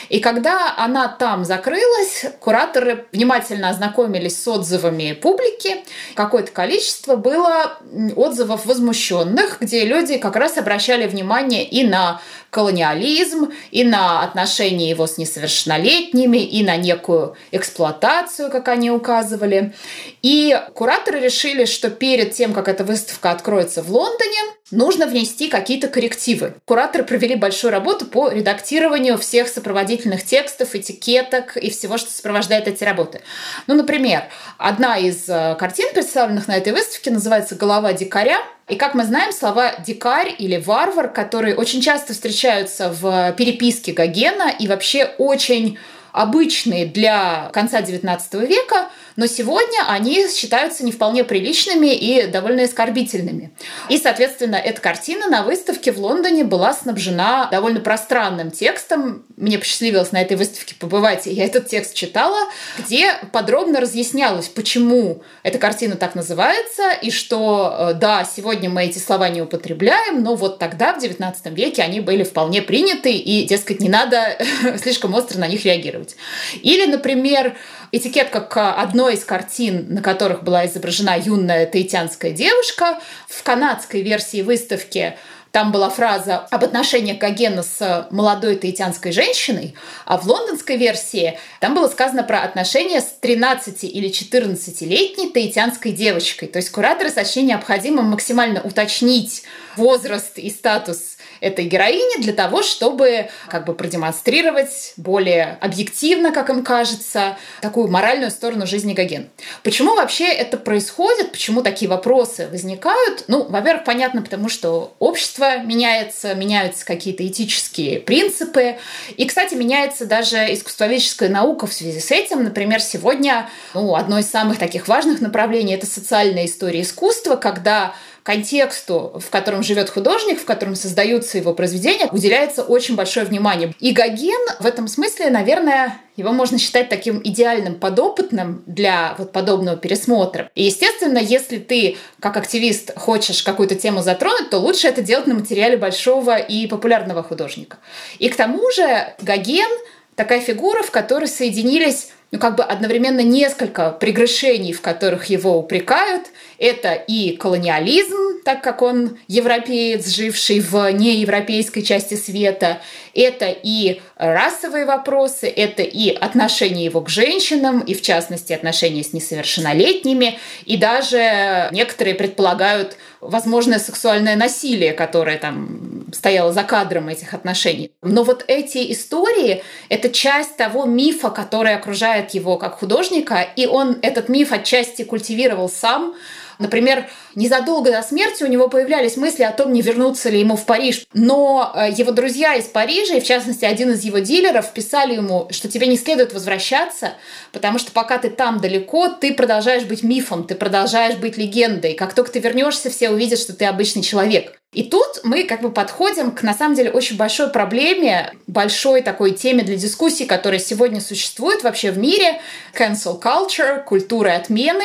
И 0.10 0.20
когда 0.20 0.76
она 0.78 1.08
там 1.08 1.46
закрылась, 1.46 2.26
кураторы 2.40 3.06
внимательно 3.12 3.70
ознакомились 3.70 4.42
с 4.42 4.48
отзывами 4.48 5.14
публики. 5.14 5.84
Какое-то 6.16 6.52
количество 6.52 7.16
было 7.16 7.78
отзывов 8.16 8.66
возмущенных, 8.66 9.60
где 9.62 9.86
люди 9.86 10.18
как 10.18 10.36
раз 10.36 10.58
обращали 10.58 11.08
внимание 11.08 11.66
и 11.66 11.86
на 11.86 12.22
колониализм, 12.50 13.52
и 13.72 13.84
на 13.84 14.24
отношения 14.24 14.90
его 14.90 15.08
с 15.08 15.18
несовершеннолетними, 15.18 16.38
и 16.38 16.64
на 16.64 16.78
некую 16.78 17.36
эксплуатацию, 17.52 18.50
как 18.50 18.70
они 18.70 18.92
указывали. 18.92 19.74
И 20.22 20.58
кураторы 20.74 21.20
решили, 21.20 21.66
что 21.66 21.85
перед 21.90 22.34
тем, 22.34 22.54
как 22.54 22.68
эта 22.68 22.84
выставка 22.84 23.32
откроется 23.32 23.82
в 23.82 23.92
Лондоне, 23.92 24.38
нужно 24.72 25.08
внести 25.08 25.48
какие-то 25.48 25.88
коррективы. 25.88 26.56
Кураторы 26.66 27.04
провели 27.04 27.36
большую 27.36 27.72
работу 27.72 28.06
по 28.06 28.30
редактированию 28.30 29.18
всех 29.18 29.48
сопроводительных 29.48 30.24
текстов, 30.24 30.76
этикеток 30.76 31.58
и 31.58 31.70
всего, 31.70 31.98
что 31.98 32.12
сопровождает 32.12 32.68
эти 32.68 32.84
работы. 32.84 33.22
Ну, 33.68 33.76
например, 33.76 34.24
одна 34.58 34.98
из 34.98 35.28
э, 35.28 35.56
картин, 35.60 35.94
представленных 35.94 36.48
на 36.48 36.58
этой 36.58 36.74
выставке, 36.74 37.12
называется 37.12 37.56
«Голова 37.56 37.94
дикаря», 37.94 38.40
и 38.68 38.76
как 38.76 38.96
мы 38.96 39.06
знаем, 39.06 39.32
слова 39.32 39.76
«дикарь» 39.86 40.34
или 40.38 40.58
«варвар», 40.58 41.12
которые 41.12 41.56
очень 41.56 41.82
часто 41.82 42.14
встречаются 42.14 42.90
в 42.90 43.34
переписке 43.38 43.94
Гогена 43.94 44.52
и 44.58 44.68
вообще 44.68 45.12
очень 45.20 45.78
обычные 46.16 46.86
для 46.86 47.50
конца 47.52 47.82
XIX 47.82 48.48
века, 48.48 48.90
но 49.16 49.28
сегодня 49.28 49.86
они 49.88 50.28
считаются 50.28 50.84
не 50.84 50.92
вполне 50.92 51.24
приличными 51.24 51.94
и 51.94 52.28
довольно 52.28 52.64
оскорбительными. 52.64 53.52
И, 53.90 53.98
соответственно, 53.98 54.56
эта 54.56 54.82
картина 54.82 55.28
на 55.28 55.44
выставке 55.44 55.92
в 55.92 56.00
Лондоне 56.00 56.44
была 56.44 56.74
снабжена 56.74 57.48
довольно 57.52 57.80
пространным 57.80 58.52
текстом. 58.52 59.26
Мне 59.38 59.58
посчастливилось 59.58 60.12
на 60.12 60.22
этой 60.22 60.38
выставке 60.38 60.76
побывать, 60.76 61.28
и 61.28 61.32
я 61.32 61.46
этот 61.46 61.68
текст 61.68 61.94
читала, 61.94 62.50
где 62.78 63.14
подробно 63.32 63.80
разъяснялось, 63.80 64.48
почему 64.48 65.24
эта 65.44 65.60
картина 65.60 65.96
так 65.96 66.16
называется, 66.16 66.92
и 66.92 67.12
что, 67.12 67.76
э, 67.78 67.94
да, 67.94 68.26
сегодня 68.26 68.70
мы 68.70 68.86
эти 68.86 68.98
слова 69.00 69.30
не 69.30 69.42
употребляем, 69.42 70.24
но 70.24 70.36
вот 70.36 70.60
тогда, 70.60 70.94
в 70.94 71.02
XIX 71.02 71.36
веке, 71.54 71.82
они 71.84 72.00
были 72.00 72.24
вполне 72.24 72.62
приняты, 72.62 73.12
и, 73.14 73.44
дескать, 73.44 73.80
не 73.80 73.90
надо 73.90 74.38
слишком 74.82 75.14
остро 75.14 75.40
на 75.40 75.48
них 75.48 75.64
реагировать. 75.66 76.16
Или, 76.62 76.86
например, 76.86 77.56
этикетка 77.96 78.42
к 78.42 78.74
одной 78.74 79.14
из 79.14 79.24
картин, 79.24 79.86
на 79.90 80.02
которых 80.02 80.44
была 80.44 80.66
изображена 80.66 81.18
юная 81.18 81.66
таитянская 81.66 82.32
девушка. 82.32 83.00
В 83.28 83.42
канадской 83.44 84.02
версии 84.02 84.42
выставки 84.42 85.18
там 85.52 85.72
была 85.72 85.90
фраза 85.90 86.40
об 86.52 86.66
отношениях 86.66 87.18
Гогена 87.18 87.64
с 87.64 88.08
молодой 88.12 88.58
таитянской 88.58 89.14
женщиной, 89.14 89.74
а 90.04 90.18
в 90.18 90.28
лондонской 90.28 90.76
версии 90.76 91.40
там 91.62 91.74
было 91.74 91.88
сказано 91.88 92.24
про 92.24 92.42
отношения 92.42 93.00
с 93.00 93.16
13 93.22 93.86
или 93.86 94.10
14-летней 94.10 95.30
таитянской 95.32 95.94
девочкой. 95.94 96.50
То 96.50 96.58
есть 96.58 96.72
кураторы 96.72 97.10
сочли 97.10 97.44
необходимым 97.44 98.08
максимально 98.08 98.62
уточнить 98.64 99.44
возраст 99.78 100.38
и 100.38 100.50
статус 100.50 101.15
этой 101.40 101.66
героини 101.66 102.22
для 102.22 102.34
того, 102.34 102.64
чтобы 102.64 103.30
как 103.48 103.66
бы 103.66 103.74
продемонстрировать 103.74 104.94
более 104.98 105.58
объективно, 105.62 106.32
как 106.32 106.50
им 106.50 106.64
кажется, 106.64 107.38
такую 107.62 107.88
моральную 107.88 108.32
сторону 108.32 108.68
жизни 108.68 108.94
Гоген. 108.94 109.30
Почему 109.64 109.96
вообще 109.96 110.26
это 110.26 110.58
происходит? 110.58 111.32
Почему 111.32 111.62
такие 111.62 111.90
вопросы 111.90 112.48
возникают? 112.50 113.26
Ну, 113.28 113.44
во-первых, 113.44 113.84
понятно, 113.84 114.22
потому 114.22 114.50
что 114.50 114.96
общество 115.00 115.60
меняется, 115.60 116.34
меняются 116.36 116.86
какие-то 116.86 117.26
этические 117.26 118.00
принципы. 118.00 118.78
И, 119.18 119.26
кстати, 119.26 119.56
меняется 119.56 120.06
даже 120.06 120.38
искусствоведческая 120.54 121.30
наука 121.30 121.68
в 121.68 121.74
связи 121.74 122.00
с 122.00 122.12
этим. 122.12 122.44
Например, 122.44 122.82
сегодня 122.82 123.50
ну, 123.74 123.96
одно 123.96 124.20
из 124.20 124.30
самых 124.30 124.58
таких 124.58 124.88
важных 124.88 125.22
направлений– 125.22 125.74
это 125.76 125.86
социальная 125.86 126.46
история 126.46 126.82
искусства, 126.82 127.36
когда 127.36 127.94
контексту, 128.26 129.22
в 129.24 129.30
котором 129.30 129.62
живет 129.62 129.92
художник, 129.92 130.42
в 130.42 130.46
котором 130.46 130.76
создаются 130.76 131.38
его 131.38 131.54
произведения, 131.54 132.08
уделяется 132.12 132.64
очень 132.64 132.96
большое 132.96 133.24
внимание. 133.24 133.76
И 133.80 133.92
Гоген 133.92 134.42
в 134.60 134.66
этом 134.66 134.88
смысле, 134.88 135.30
наверное, 135.30 136.00
его 136.16 136.32
можно 136.32 136.58
считать 136.58 136.90
таким 136.90 137.22
идеальным 137.24 137.76
подопытным 137.76 138.64
для 138.66 139.14
вот 139.20 139.32
подобного 139.32 139.78
пересмотра. 139.78 140.50
И, 140.56 140.64
естественно, 140.64 141.20
если 141.20 141.60
ты, 141.60 141.98
как 142.20 142.36
активист, 142.36 142.98
хочешь 142.98 143.44
какую-то 143.44 143.76
тему 143.76 144.02
затронуть, 144.02 144.50
то 144.50 144.58
лучше 144.58 144.88
это 144.88 145.04
делать 145.04 145.28
на 145.28 145.36
материале 145.36 145.78
большого 145.78 146.38
и 146.38 146.66
популярного 146.66 147.22
художника. 147.22 147.78
И 148.18 148.30
к 148.30 148.36
тому 148.36 148.72
же 148.72 149.14
Гоген 149.22 149.70
такая 150.16 150.42
фигура, 150.42 150.84
в 150.84 150.92
которой 150.92 151.28
соединились 151.28 152.10
ну, 152.32 152.40
как 152.40 152.56
бы 152.56 152.64
одновременно 152.64 153.22
несколько 153.22 153.92
прегрешений, 153.92 154.74
в 154.74 154.82
которых 154.82 155.26
его 155.26 155.58
упрекают. 155.58 156.24
Это 156.58 156.94
и 156.94 157.36
колониализм, 157.38 158.35
так 158.46 158.62
как 158.62 158.84
он 158.84 159.18
европеец, 159.28 160.08
живший 160.08 160.60
в 160.60 160.92
неевропейской 160.92 161.82
части 161.82 162.14
света. 162.14 162.80
Это 163.16 163.48
и 163.50 164.02
расовые 164.18 164.86
вопросы, 164.86 165.48
это 165.48 165.82
и 165.82 166.10
отношение 166.12 166.86
его 166.86 167.02
к 167.02 167.10
женщинам, 167.10 167.80
и 167.80 167.96
в 167.96 168.04
частности 168.04 168.54
отношения 168.54 169.04
с 169.04 169.14
несовершеннолетними. 169.14 170.38
И 170.66 170.78
даже 170.78 171.70
некоторые 171.72 172.14
предполагают 172.14 172.98
возможное 173.20 173.80
сексуальное 173.80 174.36
насилие, 174.36 174.94
которое 174.94 175.40
там 175.40 176.06
стояло 176.14 176.54
за 176.54 176.62
кадром 176.62 177.10
этих 177.10 177.34
отношений. 177.34 177.94
Но 178.04 178.24
вот 178.24 178.46
эти 178.48 178.92
истории— 178.92 179.64
это 179.90 180.10
часть 180.10 180.56
того 180.56 180.86
мифа, 180.86 181.32
который 181.32 181.74
окружает 181.74 182.36
его 182.36 182.58
как 182.58 182.78
художника, 182.78 183.42
и 183.42 183.66
он 183.66 183.98
этот 184.04 184.30
миф 184.30 184.52
отчасти 184.52 185.04
культивировал 185.04 185.68
сам, 185.68 186.14
Например, 186.60 187.10
незадолго 187.36 187.92
до 187.92 188.02
смерти 188.02 188.44
у 188.44 188.48
него 188.48 188.68
появлялись 188.70 189.18
мысли 189.18 189.44
о 189.44 189.52
том, 189.52 189.74
не 189.74 189.82
вернуться 189.82 190.30
ли 190.30 190.40
ему 190.40 190.56
в 190.56 190.66
Париж. 190.66 191.06
Но 191.14 191.72
э, 191.76 191.92
его 191.92 192.12
друзья 192.12 192.56
из 192.56 192.66
Парижа, 192.66 193.16
и 193.16 193.22
в 193.22 193.26
частности 193.26 193.66
один 193.66 193.92
из 193.92 194.04
его 194.04 194.20
дилеров, 194.20 194.72
писали 194.74 195.16
ему, 195.16 195.48
что 195.52 195.70
тебе 195.70 195.88
не 195.88 195.98
следует 195.98 196.34
возвращаться, 196.34 197.14
потому 197.52 197.80
что 197.80 197.92
пока 197.92 198.18
ты 198.18 198.30
там 198.30 198.60
далеко, 198.60 199.10
ты 199.10 199.34
продолжаешь 199.34 199.84
быть 199.84 200.04
мифом, 200.04 200.46
ты 200.46 200.56
продолжаешь 200.56 201.18
быть 201.18 201.38
легендой. 201.38 201.94
Как 201.94 202.14
только 202.14 202.32
ты 202.32 202.40
вернешься, 202.40 202.90
все 202.90 203.10
увидят, 203.10 203.40
что 203.40 203.54
ты 203.54 203.66
обычный 203.66 204.02
человек. 204.02 204.60
И 204.76 204.84
тут 204.84 205.22
мы 205.24 205.46
как 205.46 205.62
бы 205.62 205.72
подходим 205.72 206.32
к, 206.32 206.44
на 206.44 206.54
самом 206.54 206.76
деле, 206.76 206.92
очень 206.92 207.16
большой 207.16 207.50
проблеме, 207.50 208.34
большой 208.46 209.02
такой 209.02 209.32
теме 209.32 209.64
для 209.64 209.78
дискуссии, 209.78 210.26
которая 210.26 210.60
сегодня 210.60 211.00
существует 211.00 211.64
вообще 211.64 211.92
в 211.92 211.98
мире, 211.98 212.42
cancel 212.78 213.22
culture, 213.22 213.82
культура 213.82 214.36
отмены, 214.36 214.84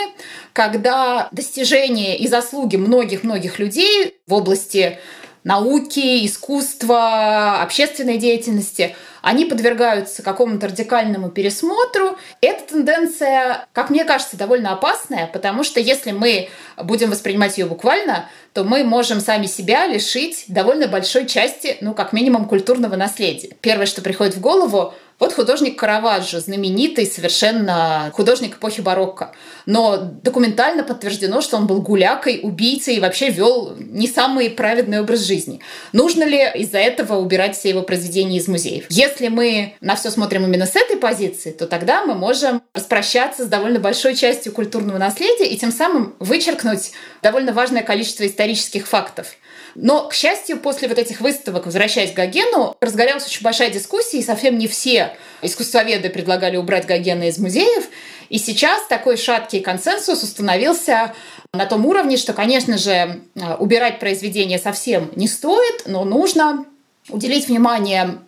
когда 0.52 1.28
достижения 1.32 2.16
и 2.16 2.28
заслуги 2.28 2.76
многих-многих 2.76 3.58
людей 3.58 4.14
в 4.28 4.34
области 4.34 5.00
науки, 5.44 6.26
искусства, 6.26 7.62
общественной 7.62 8.18
деятельности, 8.18 8.94
они 9.22 9.44
подвергаются 9.44 10.22
какому-то 10.22 10.68
радикальному 10.68 11.30
пересмотру. 11.30 12.16
Эта 12.40 12.72
тенденция, 12.72 13.66
как 13.72 13.90
мне 13.90 14.04
кажется, 14.04 14.36
довольно 14.36 14.72
опасная, 14.72 15.26
потому 15.26 15.62
что 15.62 15.80
если 15.80 16.12
мы 16.12 16.48
будем 16.82 17.10
воспринимать 17.10 17.58
ее 17.58 17.66
буквально, 17.66 18.28
то 18.52 18.64
мы 18.64 18.82
можем 18.82 19.20
сами 19.20 19.46
себя 19.46 19.86
лишить 19.86 20.44
довольно 20.48 20.88
большой 20.88 21.26
части, 21.26 21.76
ну, 21.80 21.94
как 21.94 22.12
минимум, 22.12 22.46
культурного 22.46 22.96
наследия. 22.96 23.54
Первое, 23.60 23.86
что 23.86 24.02
приходит 24.02 24.36
в 24.36 24.40
голову, 24.40 24.94
вот 25.20 25.34
художник 25.34 25.78
Караваджо, 25.78 26.40
знаменитый 26.40 27.06
совершенно 27.06 28.10
художник 28.14 28.56
эпохи 28.56 28.80
барокко. 28.80 29.32
Но 29.66 29.98
документально 29.98 30.82
подтверждено, 30.82 31.42
что 31.42 31.58
он 31.58 31.66
был 31.66 31.82
гулякой, 31.82 32.40
убийцей 32.42 32.96
и 32.96 33.00
вообще 33.00 33.28
вел 33.28 33.76
не 33.78 34.08
самый 34.08 34.48
праведный 34.50 35.00
образ 35.00 35.20
жизни. 35.20 35.60
Нужно 35.92 36.24
ли 36.24 36.50
из-за 36.54 36.78
этого 36.78 37.16
убирать 37.16 37.56
все 37.56 37.68
его 37.68 37.82
произведения 37.82 38.38
из 38.38 38.48
музеев? 38.48 38.86
Если 38.88 39.28
мы 39.28 39.74
на 39.82 39.94
все 39.94 40.10
смотрим 40.10 40.44
именно 40.44 40.66
с 40.66 40.74
этой 40.74 40.96
позиции, 40.96 41.52
то 41.52 41.66
тогда 41.66 42.04
мы 42.04 42.14
можем 42.14 42.62
распрощаться 42.74 43.44
с 43.44 43.48
довольно 43.48 43.78
большой 43.78 44.16
частью 44.16 44.52
культурного 44.52 44.96
наследия 44.96 45.46
и 45.46 45.58
тем 45.58 45.70
самым 45.70 46.16
вычеркнуть 46.18 46.92
довольно 47.22 47.52
важное 47.52 47.82
количество 47.82 48.26
исторических 48.26 48.86
фактов. 48.86 49.34
Но, 49.74 50.08
к 50.08 50.14
счастью, 50.14 50.58
после 50.58 50.88
вот 50.88 50.98
этих 50.98 51.20
выставок, 51.20 51.66
возвращаясь 51.66 52.12
к 52.12 52.16
Гогену, 52.16 52.76
разгорелась 52.80 53.26
очень 53.26 53.42
большая 53.42 53.70
дискуссия, 53.70 54.18
и 54.18 54.22
совсем 54.22 54.58
не 54.58 54.66
все 54.68 55.16
искусствоведы 55.42 56.10
предлагали 56.10 56.56
убрать 56.56 56.86
Гогена 56.86 57.28
из 57.28 57.38
музеев. 57.38 57.84
И 58.28 58.38
сейчас 58.38 58.86
такой 58.86 59.16
шаткий 59.16 59.60
консенсус 59.60 60.22
установился 60.22 61.14
на 61.52 61.66
том 61.66 61.84
уровне, 61.86 62.16
что, 62.16 62.32
конечно 62.32 62.78
же, 62.78 63.22
убирать 63.58 63.98
произведение 63.98 64.58
совсем 64.58 65.10
не 65.16 65.26
стоит, 65.26 65.82
но 65.86 66.04
нужно 66.04 66.64
уделить 67.12 67.48
внимание 67.48 68.18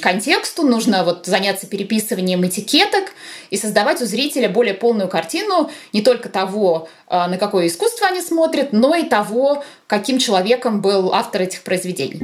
контексту, 0.00 0.62
нужно 0.62 1.04
вот 1.04 1.26
заняться 1.26 1.66
переписыванием 1.66 2.46
этикеток 2.46 3.12
и 3.50 3.56
создавать 3.56 4.00
у 4.02 4.06
зрителя 4.06 4.48
более 4.48 4.74
полную 4.74 5.08
картину 5.08 5.70
не 5.92 6.02
только 6.02 6.28
того, 6.28 6.88
а, 7.06 7.28
на 7.28 7.38
какое 7.38 7.66
искусство 7.66 8.06
они 8.08 8.20
смотрят, 8.20 8.72
но 8.72 8.94
и 8.94 9.04
того, 9.04 9.64
каким 9.86 10.18
человеком 10.18 10.80
был 10.80 11.12
автор 11.12 11.42
этих 11.42 11.62
произведений. 11.62 12.20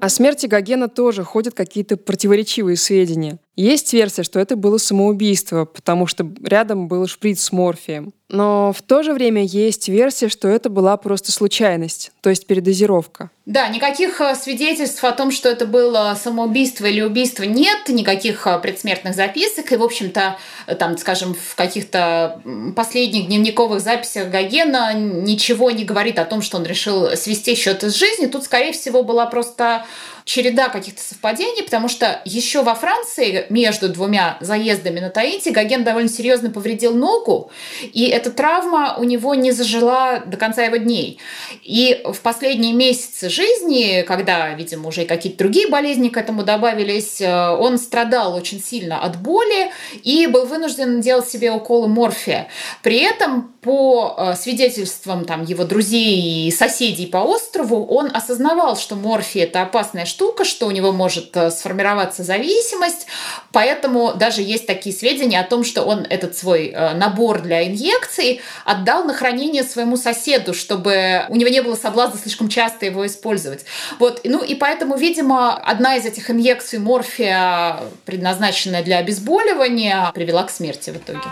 О 0.00 0.08
смерти 0.08 0.46
Гогена 0.46 0.88
тоже 0.88 1.24
ходят 1.24 1.54
какие-то 1.54 1.96
противоречивые 1.96 2.76
сведения. 2.76 3.38
Есть 3.58 3.92
версия, 3.92 4.22
что 4.22 4.38
это 4.38 4.54
было 4.54 4.78
самоубийство, 4.78 5.64
потому 5.64 6.06
что 6.06 6.30
рядом 6.44 6.86
был 6.86 7.08
шприц 7.08 7.42
с 7.42 7.50
морфием. 7.50 8.12
Но 8.28 8.72
в 8.72 8.82
то 8.82 9.02
же 9.02 9.12
время 9.12 9.42
есть 9.42 9.88
версия, 9.88 10.28
что 10.28 10.46
это 10.46 10.68
была 10.68 10.96
просто 10.96 11.32
случайность, 11.32 12.12
то 12.20 12.30
есть 12.30 12.46
передозировка. 12.46 13.30
Да, 13.46 13.66
никаких 13.68 14.20
э, 14.20 14.36
свидетельств 14.36 15.02
о 15.02 15.10
том, 15.10 15.32
что 15.32 15.48
это 15.48 15.66
было 15.66 16.16
самоубийство 16.22 16.84
или 16.84 17.00
убийство 17.00 17.42
нет, 17.42 17.88
никаких 17.88 18.46
э, 18.46 18.60
предсмертных 18.60 19.16
записок. 19.16 19.72
И, 19.72 19.76
в 19.76 19.82
общем-то, 19.82 20.36
э, 20.66 20.74
там, 20.76 20.96
скажем, 20.96 21.34
в 21.34 21.56
каких-то 21.56 22.40
последних 22.76 23.26
дневниковых 23.26 23.80
записях 23.80 24.30
Гогена 24.30 24.94
ничего 24.94 25.72
не 25.72 25.84
говорит 25.84 26.20
о 26.20 26.26
том, 26.26 26.42
что 26.42 26.58
он 26.58 26.64
решил 26.64 27.16
свести 27.16 27.56
счеты 27.56 27.90
с 27.90 27.94
жизнью. 27.94 28.30
Тут, 28.30 28.44
скорее 28.44 28.72
всего, 28.72 29.02
была 29.02 29.26
просто 29.26 29.86
череда 30.28 30.68
каких-то 30.68 31.00
совпадений, 31.00 31.62
потому 31.62 31.88
что 31.88 32.20
еще 32.26 32.62
во 32.62 32.74
Франции 32.74 33.46
между 33.48 33.88
двумя 33.88 34.36
заездами 34.40 35.00
на 35.00 35.08
Таити 35.08 35.48
Гоген 35.48 35.84
довольно 35.84 36.10
серьезно 36.10 36.50
повредил 36.50 36.94
ногу, 36.94 37.50
и 37.82 38.06
эта 38.08 38.30
травма 38.30 38.96
у 38.98 39.04
него 39.04 39.34
не 39.34 39.52
зажила 39.52 40.22
до 40.26 40.36
конца 40.36 40.64
его 40.64 40.76
дней. 40.76 41.18
И 41.62 42.02
в 42.04 42.20
последние 42.20 42.74
месяцы 42.74 43.30
жизни, 43.30 44.04
когда, 44.06 44.52
видимо, 44.52 44.88
уже 44.88 45.06
какие-то 45.06 45.38
другие 45.38 45.68
болезни 45.68 46.10
к 46.10 46.18
этому 46.18 46.42
добавились, 46.42 47.22
э, 47.22 47.48
он 47.48 47.78
страдал 47.78 48.34
очень 48.34 48.62
сильно 48.62 49.02
от 49.02 49.16
боли 49.22 49.70
и 50.02 50.26
был 50.26 50.44
вынужден 50.44 51.00
делать 51.00 51.28
себе 51.28 51.52
уколы 51.52 51.88
морфия. 51.88 52.48
При 52.82 52.98
этом, 52.98 53.54
по 53.62 54.14
э, 54.18 54.34
свидетельствам 54.34 55.24
там, 55.24 55.44
его 55.44 55.64
друзей 55.64 56.48
и 56.48 56.50
соседей 56.50 57.06
по 57.06 57.18
острову, 57.18 57.86
он 57.86 58.10
осознавал, 58.12 58.76
что 58.76 58.94
морфия– 58.94 59.44
это 59.44 59.62
опасная 59.62 60.04
штука, 60.04 60.17
штука, 60.18 60.44
что 60.44 60.66
у 60.66 60.72
него 60.72 60.90
может 60.90 61.36
э, 61.36 61.48
сформироваться 61.52 62.24
зависимость. 62.24 63.06
Поэтому 63.52 64.14
даже 64.14 64.42
есть 64.42 64.66
такие 64.66 64.92
сведения 64.92 65.38
о 65.38 65.44
том, 65.44 65.62
что 65.62 65.84
он 65.84 66.04
этот 66.10 66.36
свой 66.36 66.72
э, 66.74 66.94
набор 66.94 67.40
для 67.40 67.64
инъекций 67.68 68.40
отдал 68.64 69.04
на 69.04 69.14
хранение 69.14 69.62
своему 69.62 69.96
соседу, 69.96 70.54
чтобы 70.54 71.24
у 71.28 71.36
него 71.36 71.48
не 71.48 71.62
было 71.62 71.76
соблазна 71.76 72.18
слишком 72.20 72.48
часто 72.48 72.84
его 72.84 73.06
использовать. 73.06 73.64
Вот. 74.00 74.22
Ну 74.24 74.42
и 74.42 74.56
поэтому, 74.56 74.96
видимо, 74.96 75.54
одна 75.54 75.94
из 75.94 76.04
этих 76.04 76.28
инъекций 76.32 76.80
морфия, 76.80 77.76
предназначенная 78.04 78.82
для 78.82 78.98
обезболивания, 78.98 80.10
привела 80.16 80.42
к 80.42 80.50
смерти 80.50 80.90
в 80.90 80.96
итоге. 80.96 81.28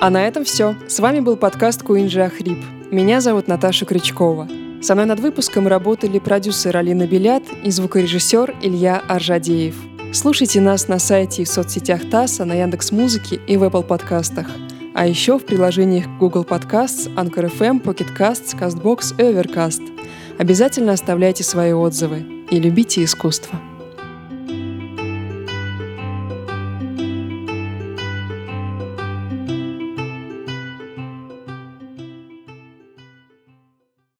А 0.00 0.10
на 0.10 0.26
этом 0.26 0.44
все. 0.44 0.74
С 0.88 0.98
вами 0.98 1.20
был 1.20 1.36
подкаст 1.36 1.84
Куинджи 1.84 2.22
Ахрип. 2.22 2.58
Меня 2.90 3.20
зовут 3.20 3.46
Наташа 3.46 3.86
Крючкова. 3.86 4.63
Со 4.84 4.94
мной 4.94 5.06
над 5.06 5.18
выпуском 5.20 5.66
работали 5.66 6.18
продюсер 6.18 6.76
Алина 6.76 7.06
Белят 7.06 7.42
и 7.64 7.70
звукорежиссер 7.70 8.56
Илья 8.60 9.02
Аржадеев. 9.08 9.74
Слушайте 10.12 10.60
нас 10.60 10.88
на 10.88 10.98
сайте 10.98 11.40
и 11.40 11.44
в 11.46 11.48
соцсетях 11.48 12.10
ТАССа, 12.10 12.44
на 12.44 12.52
Яндекс 12.52 12.92
Музыке 12.92 13.40
и 13.46 13.56
в 13.56 13.64
Apple 13.64 13.82
подкастах. 13.82 14.46
А 14.94 15.06
еще 15.06 15.38
в 15.38 15.46
приложениях 15.46 16.04
Google 16.20 16.44
Podcasts, 16.44 17.08
Anchor 17.14 17.50
FM, 17.50 17.82
Pocket 17.82 18.14
Casts, 18.14 18.54
CastBox 18.60 19.14
и 19.16 19.22
Overcast. 19.22 19.80
Обязательно 20.36 20.92
оставляйте 20.92 21.44
свои 21.44 21.72
отзывы 21.72 22.44
и 22.50 22.60
любите 22.60 23.02
искусство. 23.02 23.58